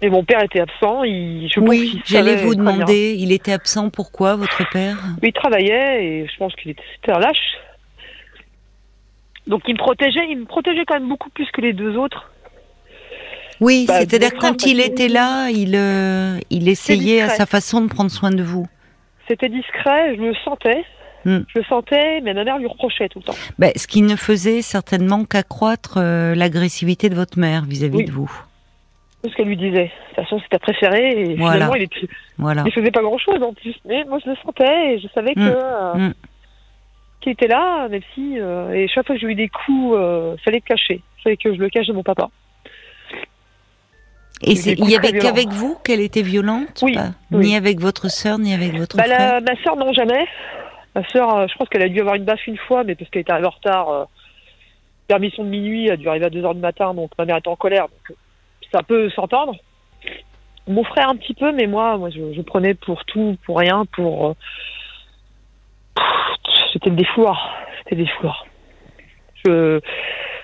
[0.04, 4.36] Et mon père était absent, il, je oui, j'allais vous demander, il était absent pourquoi
[4.36, 4.97] votre père?
[5.21, 7.38] Il travaillait et je pense qu'il était, un lâche.
[9.47, 12.32] Donc il me protégeait, il me protégeait quand même beaucoup plus que les deux autres.
[13.60, 17.88] Oui, Bah, c'est-à-dire quand il était là, il, euh, il essayait à sa façon de
[17.88, 18.65] prendre soin de vous.
[19.27, 20.84] C'était discret, je le sentais.
[21.25, 21.41] Hmm.
[21.54, 23.36] Je le sentais, mais ma mère lui reprochait tout le temps.
[23.60, 28.06] Ben, ce qui ne faisait certainement qu'accroître euh, l'agressivité de votre mère vis-à-vis Oui.
[28.06, 28.32] de vous.
[29.23, 29.84] C'est ce qu'elle lui disait.
[29.86, 31.54] De toute façon, c'était préféré et Voilà.
[31.54, 32.08] finalement, il, était,
[32.39, 32.63] Voilà.
[32.65, 33.75] il faisait pas grand-chose en plus.
[33.86, 35.54] Mais moi, je le sentais et je savais que Hmm.
[35.63, 36.13] euh, Hmm.
[37.21, 38.39] Qu'il était là, même si...
[38.39, 41.01] euh, et chaque fois que j'ai eu des coups, euh, fallait le cacher.
[41.23, 42.29] Fallait que je le cache de mon papa.
[44.43, 47.45] Et il y avait qu'avec vous qu'elle était violente Oui, pas oui.
[47.45, 50.25] Ni avec votre sœur, ni avec votre Bah, frère la, ma sœur, non, jamais.
[50.95, 53.10] Ma sœur, euh, je pense qu'elle a dû avoir une baffe une fois, mais parce
[53.12, 53.89] qu'elle était arrivée en retard.
[53.89, 54.05] Euh,
[55.07, 57.49] permission de minuit, elle a dû arriver à 2h du matin, donc ma mère était
[57.49, 57.84] en colère.
[57.84, 58.15] Donc euh,
[58.71, 59.55] ça peut s'entendre.
[60.67, 63.86] Mon frère un petit peu, mais moi, moi je, je prenais pour tout, pour rien,
[63.93, 64.29] pour...
[64.29, 64.34] euh,
[66.82, 67.54] C'était le défouloir.
[67.80, 68.46] C'était le défouloir.
[69.46, 69.80] Je,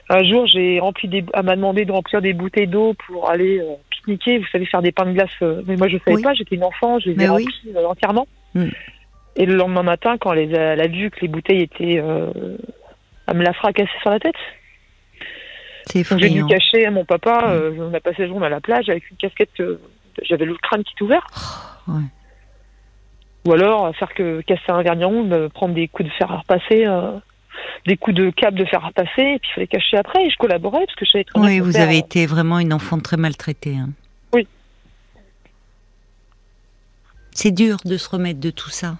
[0.10, 1.24] un jour, j'ai rempli des...
[1.34, 4.38] Elle m'a demandé de remplir des bouteilles d'eau pour aller euh, pique-niquer.
[4.40, 5.30] Vous savez, faire des pains de glace.
[5.42, 6.22] euh, mais moi, je savais Oui.
[6.24, 6.34] pas.
[6.34, 7.00] J'étais une enfant.
[7.00, 7.44] Je les ai Mais oui.
[7.46, 8.28] remplis euh, entièrement.
[8.54, 8.66] Mm.
[9.36, 12.02] Et le lendemain matin, quand elle, a, elle a vu que les bouteilles étaient...
[13.30, 14.36] Elle me l'a fracassé sur la tête.
[15.88, 17.48] C'est j'ai dû cacher à mon papa.
[17.48, 17.52] Mm.
[17.52, 19.50] euh, on a passé la journée à la plage avec une casquette.
[20.24, 21.26] J'avais le crâne qui est ouvert.
[21.88, 22.02] ouais.
[23.48, 26.30] Ou alors euh, faire que casser un vernis rouge, me prendre des coups de fer
[26.30, 27.12] à repasser, euh,
[27.86, 30.26] des coups de câble de fer à repasser, et puis il fallait cacher après.
[30.26, 32.74] Et je collaborais parce que je savais très Oui, vous avez euh, été vraiment une
[32.74, 33.78] enfant très maltraitée.
[33.78, 33.90] hein.
[34.34, 34.46] Oui.
[37.32, 38.98] C'est dur de se remettre de tout ça.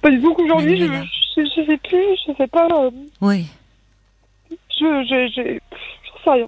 [0.00, 2.66] Pas du tout qu'aujourd'hui, je, je, je sais plus, je sais pas.
[2.70, 3.46] euh, Oui.
[4.50, 4.56] je,
[5.34, 5.58] je,
[6.24, 6.46] sais rien.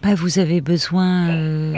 [0.00, 1.74] Bah, vous avez besoin, euh,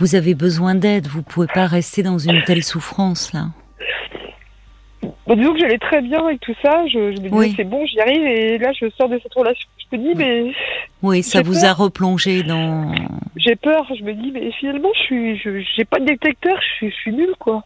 [0.00, 1.06] vous avez besoin d'aide.
[1.06, 3.46] Vous pouvez pas rester dans une telle souffrance là.
[5.26, 6.84] Bah, disons que j'allais très bien avec tout ça.
[6.86, 7.54] Je, je me disais Oui.
[7.56, 8.22] c'est bon, j'y arrive.
[8.26, 9.68] Et là, je sors de cette relation.
[9.92, 10.52] Je me dis mais
[11.02, 11.64] Oui, ça vous peur.
[11.64, 12.92] a replongé dans.
[13.36, 13.86] j'ai peur.
[13.96, 16.56] Je me dis mais finalement, je suis, je, j'ai pas de détecteur.
[16.60, 17.62] Je suis, je suis nulle quoi.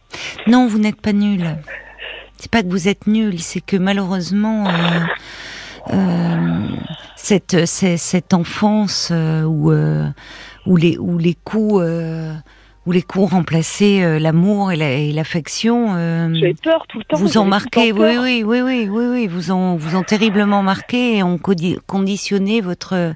[0.47, 1.43] Non, vous n'êtes pas nul.
[2.37, 6.67] C'est pas que vous êtes nul, c'est que malheureusement, euh, euh,
[7.15, 9.71] cette, cette, cette enfance euh, où,
[10.65, 12.33] où, les, où les coups, euh,
[12.85, 15.95] où les coups remplaçaient euh, l'amour et l'affection.
[15.95, 17.17] Euh, J'avais peur tout le temps.
[17.17, 21.23] Vous en marquez, oui, oui, oui, oui, oui, vous en, vous ont terriblement marqué et
[21.23, 21.39] ont
[21.87, 23.13] conditionné votre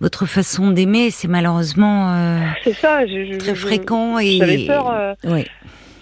[0.00, 1.10] votre façon d'aimer.
[1.10, 2.14] C'est malheureusement
[2.62, 3.00] c'est ça,
[3.38, 5.16] très fréquent et j'avais peur.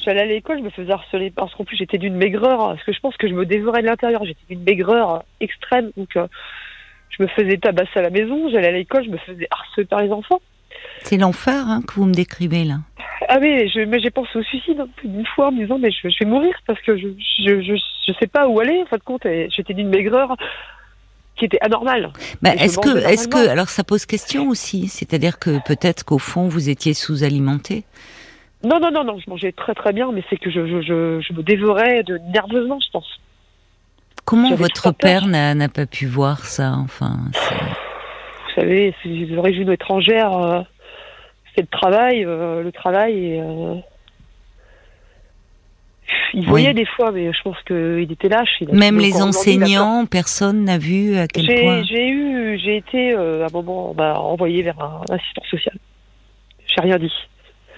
[0.04, 2.92] J'allais à l'école, je me faisais harceler parce qu'en plus j'étais d'une maigreur, parce que
[2.92, 4.24] je pense que je me dévorais de l'intérieur.
[4.24, 8.48] J'étais d'une maigreur extrême, donc je me faisais tabasser à la maison.
[8.50, 10.40] J'allais à l'école, je me faisais harceler par les enfants.
[11.08, 12.78] C'est l'enfer hein, que vous me décrivez là.
[13.28, 16.08] Ah oui, mais j'ai pensé au suicide hein, une fois en me disant mais je,
[16.08, 17.06] vais mourir parce que je,
[17.46, 19.22] je, je, sais pas où aller en fin de compte.
[19.24, 20.34] J'étais d'une maigreur
[21.36, 22.10] qui était anormale.
[22.42, 26.48] Bah, est-ce que, est-ce que, alors ça pose question aussi, c'est-à-dire que peut-être qu'au fond
[26.48, 27.84] vous étiez sous-alimenté.
[28.64, 31.32] Non, non, non, non, je mangeais très très bien, mais c'est que je, je, je,
[31.32, 33.20] me dévorais de nerveusement, je pense.
[34.24, 40.36] Comment votre père n'a pas pu voir ça, enfin Vous savez, c'est d'origine étrangère.
[40.36, 40.62] Euh,
[41.56, 43.74] c'est le travail, euh, le travail et euh,
[46.34, 48.62] il voyait des fois, mais je pense qu'il était lâche.
[48.70, 51.82] Même les enseignants, personne n'a vu à quel point.
[51.82, 55.76] J'ai eu, j'ai été euh, à un moment bah, envoyé vers un, assistant social.
[56.66, 57.12] J'ai rien dit.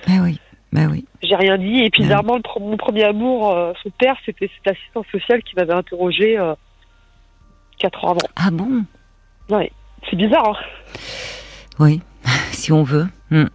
[0.07, 0.39] Ben oui,
[0.73, 1.07] ben oui.
[1.23, 5.43] J'ai rien dit et puis ben mon premier amour, son père, c'était cet assistant social
[5.43, 6.37] qui m'avait interrogé
[7.79, 8.29] quatre ans avant.
[8.37, 8.85] Ah bon?
[9.51, 9.71] Oui,
[10.09, 10.59] c'est bizarre.
[10.59, 10.89] Hein
[11.79, 12.01] oui,
[12.53, 13.07] si on veut.
[13.31, 13.47] Hmm.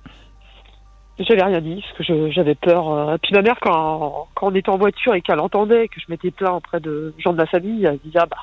[1.20, 2.92] J'avais rien dit parce que j'avais peur.
[2.92, 3.18] Euh.
[3.22, 6.32] Puis ma mère, quand, quand on était en voiture et qu'elle entendait que je m'étais
[6.32, 8.38] plaint auprès de gens de la famille, elle disait ah bah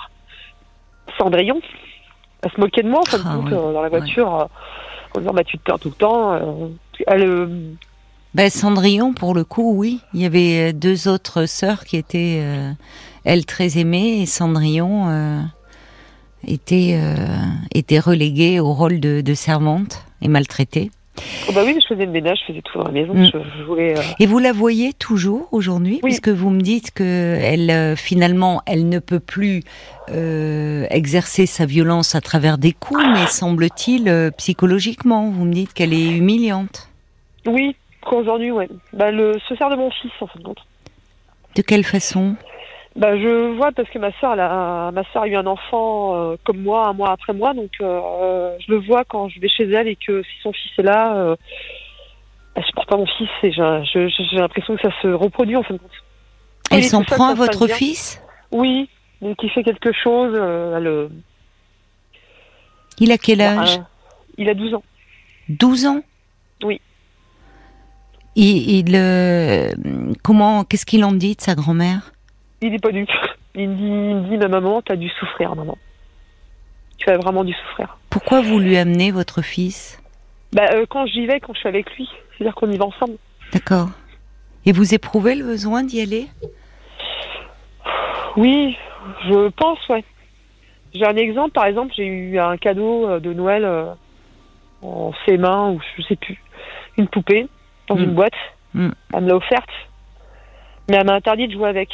[1.19, 1.61] Cendrillon.
[2.43, 4.45] Elle se moquait de moi en fin de ah compte euh, dans la voiture euh,
[5.17, 6.71] en disant bah tu te plains tout le temps.
[7.09, 7.75] Elle,
[8.33, 10.01] ben, Cendrillon, pour le coup, oui.
[10.15, 12.41] Il y avait deux autres sœurs qui étaient,
[13.25, 15.49] elles, très aimées, et Cendrillon
[16.47, 16.97] était,
[17.75, 20.93] était reléguée au rôle de, de servante et maltraitée.
[21.49, 23.15] Oh bah oui, je faisais le ménage, je faisais tout dans la maison.
[23.15, 23.27] Mm.
[23.27, 26.11] Je, voulais, euh, Et vous la voyez toujours aujourd'hui oui.
[26.11, 29.63] Puisque vous me dites que elle, euh, finalement, elle ne peut plus
[30.11, 35.31] euh, exercer sa violence à travers des coups, mais semble-t-il psychologiquement.
[35.31, 36.89] Vous me dites qu'elle est humiliante.
[37.47, 37.75] Oui,
[38.11, 38.69] aujourd'hui, ouais.
[38.93, 40.61] Bah, le, se sert de mon fils, en fin de compte.
[41.57, 42.37] De quelle façon?
[42.97, 46.37] Bah, je vois parce que ma soeur, a, ma soeur a eu un enfant euh,
[46.45, 49.71] comme moi, un mois après moi, donc euh, je le vois quand je vais chez
[49.71, 51.37] elle et que si son fils est là, euh,
[52.55, 55.79] elle supporte pas mon fils et j'ai l'impression que ça se reproduit en fin de
[55.79, 55.91] compte.
[56.73, 58.21] Elle s'en prend à votre fils?
[58.51, 58.89] Oui,
[59.23, 60.35] donc il fait quelque chose.
[60.35, 61.11] Elle,
[62.99, 63.81] il a quel âge?
[64.37, 64.83] Il a 12 ans.
[65.49, 66.01] 12 ans?
[66.65, 66.81] Oui.
[68.35, 72.13] Il, il comment, qu'est-ce qu'il en dit de sa grand-mère?
[72.63, 73.07] Il n'est pas du
[73.55, 75.77] Il me dit, il me dit ma maman, t'as dû souffrir, maman.
[76.99, 77.97] Tu as vraiment dû souffrir.
[78.11, 80.01] Pourquoi vous lui amenez votre fils?
[80.53, 82.09] Bah, euh, Quand j'y vais, quand je suis avec lui.
[82.37, 83.17] C'est-à-dire qu'on y va ensemble.
[83.53, 83.89] D'accord.
[84.67, 86.27] Et vous éprouvez le besoin d'y aller?
[88.37, 88.77] Oui,
[89.27, 90.05] je pense, ouais.
[90.95, 93.93] J'ai un exemple, par exemple, j'ai eu un cadeau euh, de Noël euh,
[94.83, 96.43] en ses mains, ou je sais plus,
[96.97, 97.47] une poupée
[97.89, 98.15] dans une mm.
[98.15, 98.35] boîte.
[98.75, 98.91] Mm.
[99.15, 99.71] Elle me l'a offerte,
[100.89, 101.89] mais elle m'a interdit de jouer avec.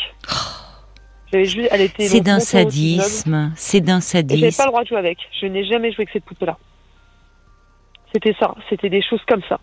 [1.30, 3.52] C'est d'un sadisme.
[3.56, 4.44] C'est d'un sadisme.
[4.44, 5.18] n'ai pas le droit de jouer avec.
[5.40, 6.56] Je n'ai jamais joué avec cette poupée-là.
[8.12, 8.54] C'était ça.
[8.70, 9.60] C'était des choses comme ça.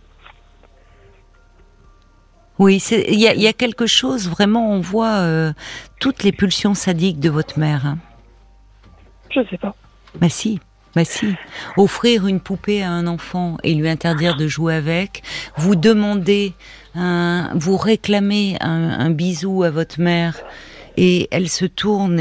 [2.60, 5.54] Oui, il y a, quelque chose, vraiment, on voit euh,
[6.00, 7.88] toutes les pulsions sadiques de votre mère.
[7.88, 7.98] Hein.
[9.32, 9.74] Je ne sais pas.
[10.22, 10.60] Bah si,
[10.94, 11.34] bah si.
[11.78, 15.24] Offrir une poupée à un enfant et lui interdire de jouer avec,
[15.58, 16.54] vous demander,
[16.94, 20.36] vous réclamez un bisou à votre mère
[20.98, 22.20] et elle se tourne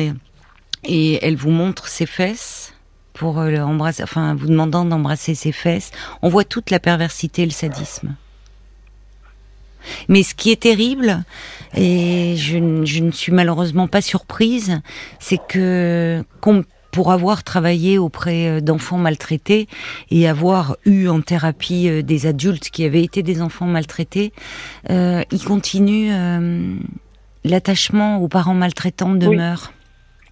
[0.85, 2.75] et, elle vous montre ses fesses
[3.13, 5.91] pour euh, embrasser, enfin vous demandant d'embrasser ses fesses.
[6.23, 8.17] On voit toute la perversité et le sadisme.
[10.09, 11.25] Mais ce qui est terrible,
[11.77, 14.81] et je, ne suis malheureusement pas surprise,
[15.19, 16.25] c'est que
[16.93, 19.67] pour avoir travaillé auprès euh, d'enfants maltraités
[20.11, 24.33] et avoir eu en thérapie euh, des adultes qui avaient été des enfants maltraités,
[24.91, 26.13] euh, ils continuent
[27.45, 29.73] l'attachement aux parents maltraitants demeure.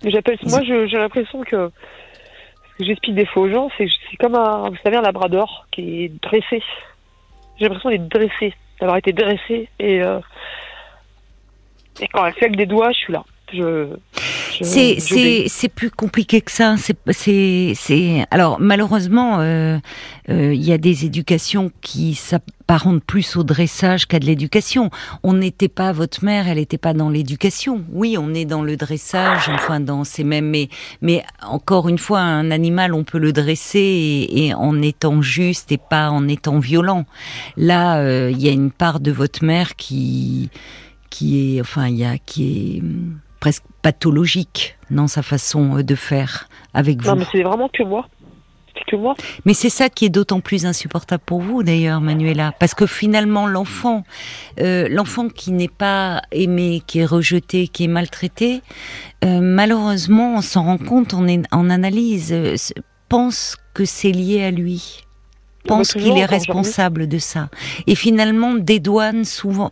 [0.04, 1.70] J'appelle, moi, j'ai l'impression que
[2.72, 5.66] ce que j'explique des fois aux gens, c'est c'est comme un, vous savez, un labrador
[5.70, 6.62] qui est dressé.
[7.58, 10.20] J'ai l'impression d'être dressé, d'avoir été dressé et euh,
[12.00, 13.24] et quand elle fait avec des doigts, je suis là.
[13.52, 13.88] Je,
[14.62, 16.76] C'est c'est c'est plus compliqué que ça.
[16.76, 19.78] C'est c'est c'est alors malheureusement euh,
[20.28, 24.90] euh, il y a des éducations qui s'apparentent plus au dressage qu'à de l'éducation.
[25.22, 27.84] On n'était pas votre mère, elle n'était pas dans l'éducation.
[27.92, 30.68] Oui, on est dans le dressage, enfin dans ces mêmes mais
[31.00, 35.72] mais encore une fois un animal on peut le dresser et, et en étant juste
[35.72, 37.06] et pas en étant violent.
[37.56, 40.50] Là euh, il y a une part de votre mère qui
[41.08, 42.82] qui est enfin il y a qui est
[43.40, 47.08] presque pathologique dans sa façon euh, de faire avec vous.
[47.08, 48.06] Non, mais c'est vraiment que moi.
[48.86, 49.14] Que moi.
[49.44, 53.46] Mais c'est ça qui est d'autant plus insupportable pour vous, d'ailleurs, Manuela, parce que finalement,
[53.46, 54.04] l'enfant,
[54.58, 58.62] euh, l'enfant qui n'est pas aimé, qui est rejeté, qui est maltraité,
[59.24, 62.34] euh, malheureusement, on s'en rend compte, on est en analyse,
[63.08, 65.02] pense que c'est lié à lui
[65.64, 67.48] pense qu'il est responsable de ça.
[67.86, 69.70] Et finalement, dédouane souvent,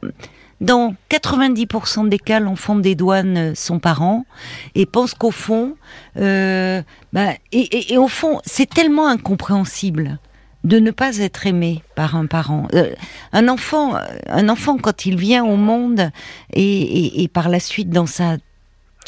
[0.61, 4.27] dans 90% des cas, l'enfant dédouane son parent
[4.75, 5.77] et pense qu'au fond,
[6.17, 10.19] euh, bah, et, au fond, c'est tellement incompréhensible
[10.65, 12.67] de ne pas être aimé par un parent.
[12.75, 12.93] Euh,
[13.33, 13.95] un enfant,
[14.27, 16.11] un enfant quand il vient au monde
[16.53, 18.37] et, et par la suite dans sa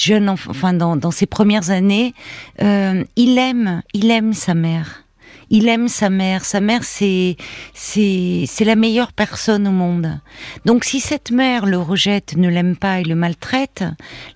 [0.00, 2.14] jeune, enfin dans, dans ses premières années,
[2.62, 5.04] euh, il aime, il aime sa mère
[5.50, 6.44] il aime sa mère.
[6.44, 7.36] Sa mère, c'est
[7.74, 10.20] c'est c'est la meilleure personne au monde.
[10.64, 13.84] Donc, si cette mère le rejette, ne l'aime pas et le maltraite,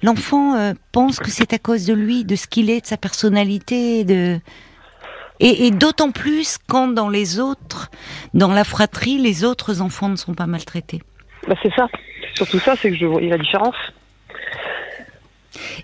[0.03, 2.97] l'enfant euh, pense que c'est à cause de lui, de ce qu'il est, de sa
[2.97, 4.41] personnalité, de
[5.41, 7.91] et, d'autant plus quand dans les autres,
[8.35, 11.03] dans la fratrie, les autres enfants ne sont pas maltraités.
[11.49, 11.89] Bah c'est ça.
[12.35, 13.75] Surtout ça, c'est que je vois la différence.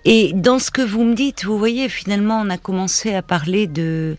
[0.05, 3.67] Et dans ce que vous me dites, vous voyez, finalement, on a commencé à parler
[3.67, 4.17] de,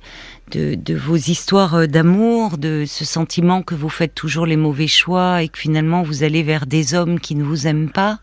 [0.58, 5.42] de, vos histoires euh, d'amour, de ce sentiment que vous faites toujours les mauvais choix
[5.42, 8.20] et que finalement vous allez vers des hommes qui ne vous aiment pas.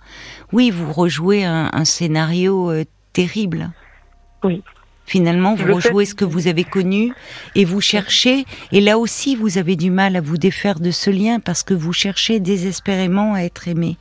[0.52, 3.70] Oui, vous rejouez un, scénario euh, terrible.
[4.44, 4.62] Oui.
[5.06, 7.14] Finalement, vous rejouez ce que vous avez connu
[7.54, 11.08] et vous cherchez, et là aussi vous avez du mal à vous défaire de ce
[11.08, 13.96] lien parce que vous cherchez désespérément à être aimé.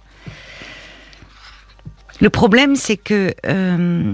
[2.19, 4.13] Le problème, c'est que euh,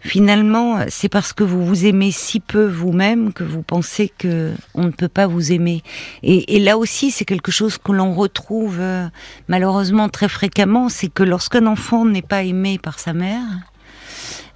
[0.00, 4.84] finalement, c'est parce que vous vous aimez si peu vous-même que vous pensez que on
[4.84, 5.82] ne peut pas vous aimer.
[6.22, 9.06] Et, là aussi, c'est quelque chose que l'on retrouve euh,
[9.48, 13.42] malheureusement très fréquemment, c'est que lorsqu'un enfant n'est pas aimé par sa mère,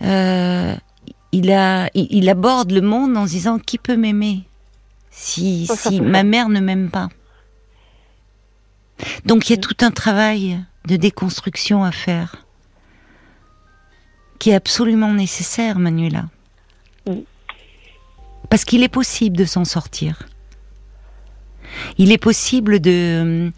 [0.02, 0.74] euh,
[1.32, 4.44] il, a, il, aborde le monde en se disant qui peut m'aimer
[5.10, 7.08] si, si ma mère ne m'aime pas?
[9.26, 12.47] Donc il y a tout un travail de déconstruction à faire
[14.38, 16.26] qui est absolument nécessaire, Manuela.
[18.50, 20.28] Parce qu'il est possible de s'en sortir.
[21.98, 23.52] Il est possible de,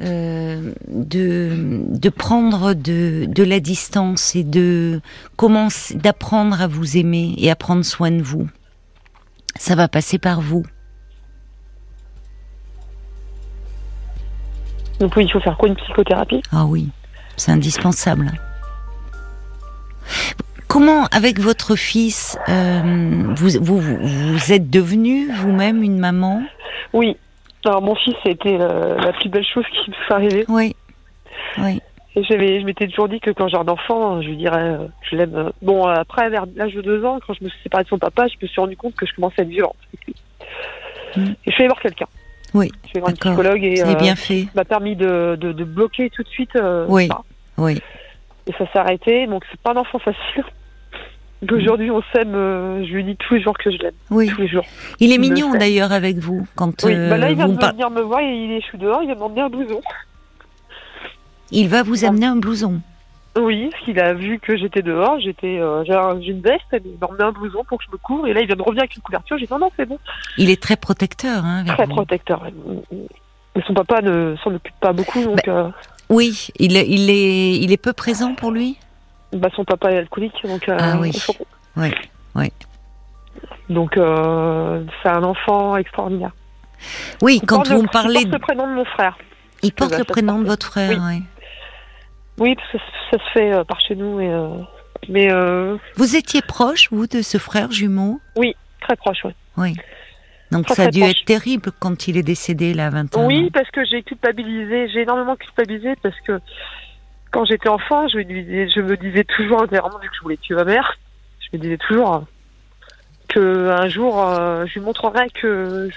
[0.00, 5.00] euh, de, de, prendre de, de, la distance et de
[5.36, 8.48] commencer, d'apprendre à vous aimer et à prendre soin de vous.
[9.56, 10.64] Ça va passer par vous.
[15.00, 16.42] Donc oui, il faut faire quoi une psychothérapie?
[16.52, 16.88] Ah oui,
[17.36, 18.32] c'est indispensable.
[20.76, 22.82] Comment, avec votre fils, euh,
[23.34, 26.42] vous, vous, vous, êtes devenue vous-même une maman?
[26.92, 27.16] Oui.
[27.64, 30.44] Alors, mon fils, c'était la, plus belle chose qui me soit arriver.
[30.50, 30.76] Oui.
[31.56, 31.80] Oui.
[32.14, 35.16] Et je m'étais toujours dit que quand j'ai un enfant, je lui dirais, euh, je
[35.16, 35.50] l'aime.
[35.62, 38.26] Bon, après, vers l'âge de deux ans, quand je me suis séparée de son papa,
[38.28, 39.76] je me suis rendu compte que je commençais à être violente
[41.16, 41.22] mm.
[41.22, 42.08] Et je suis allée voir quelqu'un.
[42.52, 42.70] Oui.
[42.82, 43.94] Je suis allée voir un psychologue et.
[43.94, 44.44] Bien fait.
[44.54, 46.52] m'a permis de, de, bloquer tout de suite.
[46.88, 47.08] oui.
[47.56, 47.80] Oui.
[48.46, 50.44] Et ça s'est arrêté, donc c'est pas un enfant facile.
[51.52, 52.34] Aujourd'hui, on s'aime.
[52.34, 53.94] Euh, je lui dis tous les jours que je l'aime.
[54.10, 54.28] Oui.
[54.28, 54.64] Tous les jours.
[55.00, 56.84] Il est mignon d'ailleurs avec vous quand.
[56.84, 56.94] Oui.
[56.94, 59.02] bah là, il vient de venir me voir et il est chou dehors.
[59.02, 59.80] Il va m'emmener un blouson.
[61.50, 62.80] Il va vous amener un blouson.
[63.38, 65.20] Oui, parce qu'il a vu que j'étais dehors.
[65.20, 66.64] J'étais, euh, j'ai une veste.
[66.72, 68.26] Et il m'a emmené un blouson pour que je me couvre.
[68.26, 69.36] Et là, il vient de revenir avec une couverture.
[69.38, 69.98] J'ai dit non, non, c'est bon.
[70.38, 71.44] Il est très protecteur.
[71.44, 72.42] Hein, très protecteur.
[73.54, 75.40] Mais son papa ne s'en occupe pas beaucoup, donc.
[75.46, 75.70] Bah, euh,
[76.08, 78.78] oui, il est, il est, il est peu présent pour lui?
[79.32, 80.68] Bah, son papa est alcoolique, donc.
[80.68, 81.12] Euh, ah oui.
[81.76, 81.92] Oui,
[82.34, 82.52] oui.
[83.68, 86.32] Donc, euh, c'est un enfant extraordinaire.
[87.22, 88.20] Oui, quand vous me parlez.
[88.20, 89.18] Il porte le prénom de mon frère.
[89.62, 91.22] Il porte le prénom de votre frère, oui.
[92.38, 92.78] Oui, parce que
[93.10, 94.20] ça se fait euh, par chez nous.
[94.20, 94.30] Et,
[95.08, 95.28] mais,
[95.96, 98.20] Vous étiez proche, vous, de ce frère jumeau?
[98.36, 99.32] Oui, très proche, oui.
[99.56, 99.74] Oui.
[100.50, 103.26] Donc ça a dû être terrible quand il est décédé là à 20 ans.
[103.26, 106.40] Oui, parce que j'ai culpabilisé, j'ai énormément culpabilisé parce que
[107.36, 110.38] quand j'étais enfant, je me disais, je me disais toujours intérieurement, vu que je voulais
[110.38, 110.96] tuer ma mère,
[111.40, 112.24] je me disais toujours
[113.28, 115.90] que un jour euh, je lui montrerai que,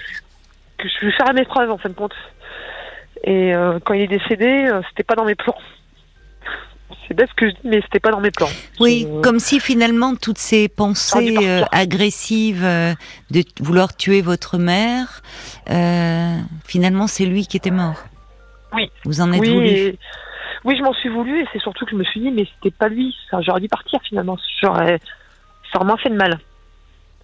[0.76, 2.12] que je lui ferai mes preuves en fin de compte.
[3.24, 5.56] Et euh, quand il est décédé, euh, c'était pas dans mes plans.
[7.08, 8.50] c'est bête ce que je dis, mais c'était pas dans mes plans.
[8.78, 12.64] Oui, Je- comme si finalement toutes ces pensées euh, agressives
[13.30, 15.22] de vouloir tuer votre mère,
[16.66, 18.04] finalement c'est lui qui était mort.
[18.74, 18.90] Oui.
[19.06, 19.66] Vous en êtes oui, voulu.
[19.68, 19.98] et-
[20.64, 22.74] oui, je m'en suis voulu et c'est surtout que je me suis dit, mais c'était
[22.76, 23.14] pas lui.
[23.40, 24.36] J'aurais dû partir finalement.
[24.60, 25.00] J'aurais,
[25.72, 26.38] ça aurait moins fait de mal.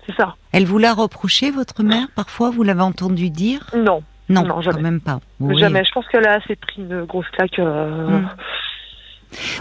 [0.07, 0.37] C'est ça.
[0.53, 2.51] Elle vous l'a reproché, votre mère, parfois?
[2.51, 3.69] Vous l'avez entendu dire?
[3.77, 4.83] Non, Non, Non, quand jamais.
[4.83, 5.21] même pas.
[5.41, 5.59] Oui.
[5.59, 5.85] jamais.
[5.85, 7.59] Je pense qu'elle a assez pris une grosse claque.
[7.59, 8.29] euh, Mm.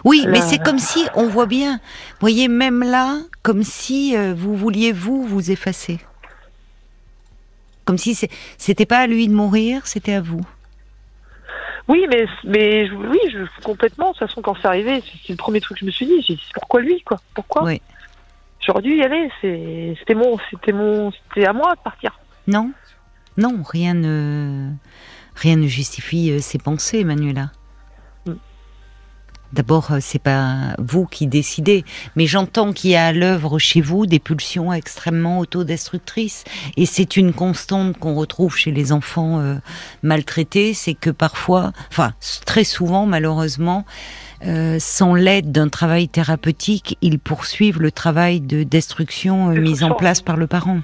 [0.05, 4.34] Oui, mais c'est comme si, on voit bien, vous voyez, même là, comme si euh,
[4.38, 5.99] vous vouliez vous vous effacer.
[7.84, 8.15] Comme si
[8.57, 10.41] c'était pas à lui de mourir, c'était à vous.
[11.88, 14.07] Oui, mais, mais oui, je, complètement.
[14.11, 16.21] De toute façon, quand c'est arrivé, c'est le premier truc que je me suis dit.
[16.27, 17.19] J'ai dit, pourquoi lui, quoi?
[17.33, 17.63] Pourquoi?
[17.63, 17.81] Oui.
[18.65, 19.29] J'aurais dû y aller.
[19.41, 22.17] c'est- C'était mon, c'était mon, c'était à moi de partir.
[22.47, 22.71] Non,
[23.38, 24.71] non, rien ne,
[25.36, 27.51] rien ne justifie euh, ces pensées, Manuela.
[29.55, 31.85] D'abord, euh, c'est pas vous qui décidez,
[32.15, 36.43] mais j'entends qu'il y a à l'œuvre chez vous des pulsions extrêmement autodestructrices,
[36.75, 39.55] et c'est une constante qu'on retrouve chez les enfants euh,
[40.03, 42.13] maltraités, c'est que parfois, enfin
[42.45, 43.85] très souvent malheureusement,
[44.43, 49.95] euh, sans l'aide d'un travail thérapeutique, ils poursuivent le travail de destruction euh, mis en
[49.95, 50.81] place par le parent.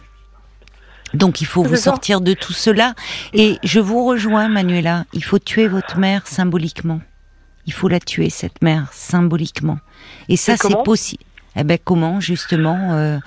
[1.13, 2.95] Donc il faut vous sortir de tout cela.
[3.33, 7.01] Et je vous rejoins, Manuela, il faut tuer votre mère symboliquement.
[7.65, 9.79] Il faut la tuer, cette mère, symboliquement.
[10.29, 11.23] Et ça, c'est possible.
[11.55, 13.19] Eh ben comment, justement, euh,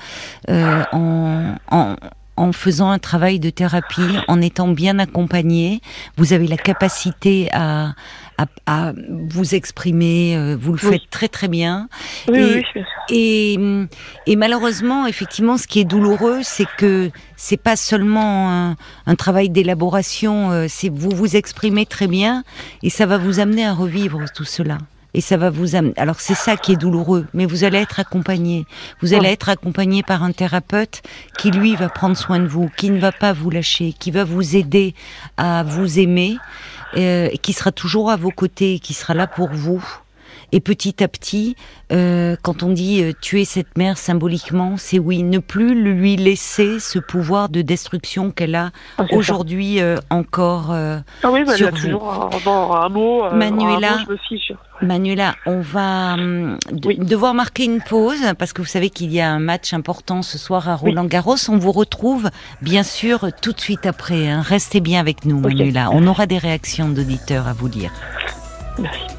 [0.48, 1.96] euh, en, en,
[2.36, 5.80] en faisant un travail de thérapie, en étant bien accompagné,
[6.16, 7.94] vous avez la capacité à,
[8.38, 8.92] à, à
[9.30, 10.90] vous exprimer, euh, vous le Oui.
[10.94, 11.88] faites très très bien.
[12.28, 12.84] Oui, Et- oui, bien sûr.
[13.10, 13.86] Et, hum,
[14.26, 18.76] et malheureusement, effectivement, ce qui est douloureux, c'est que c'est pas seulement un,
[19.06, 22.42] un travail d'élaboration, euh, c'est vous vous exprimez très bien
[22.82, 24.78] et ça va vous amener à revivre tout cela.
[25.14, 25.94] Et ça va vous amener.
[25.96, 28.66] Alors c'est ça qui est douloureux, mais vous allez être accompagné.
[29.00, 31.02] Vous allez être accompagné par un thérapeute
[31.38, 34.24] qui lui va prendre soin de vous, qui ne va pas vous lâcher, qui va
[34.24, 34.94] vous aider
[35.36, 36.36] à vous aimer,
[36.96, 39.84] euh, et qui sera toujours à vos côtés, qui sera là pour vous.
[40.56, 41.56] Et petit à petit,
[41.90, 46.78] euh, quand on dit euh, tuer cette mère symboliquement, c'est oui, ne plus lui laisser
[46.78, 50.70] ce pouvoir de destruction qu'elle a Ah, aujourd'hui euh, encore.
[50.70, 51.02] Ah
[51.32, 52.08] oui, bah, sur elle a toujours
[52.46, 53.24] un, un mot.
[53.32, 53.94] Manuela.
[53.94, 54.52] un mot, je me fiche.
[54.80, 56.98] Manuela, on va hum, de- Oui.
[56.98, 60.38] devoir marquer une pause parce que vous savez qu'il y a un match important ce
[60.38, 61.36] soir à Roland Garros.
[61.48, 62.30] On vous retrouve
[62.62, 64.28] bien sûr tout de suite après.
[64.28, 64.40] hein.
[64.40, 65.40] Restez bien avec nous.
[65.40, 65.90] Manuela.
[65.92, 67.90] On aura des réactions d'auditeurs à vous lire.
[68.78, 69.14] Merci.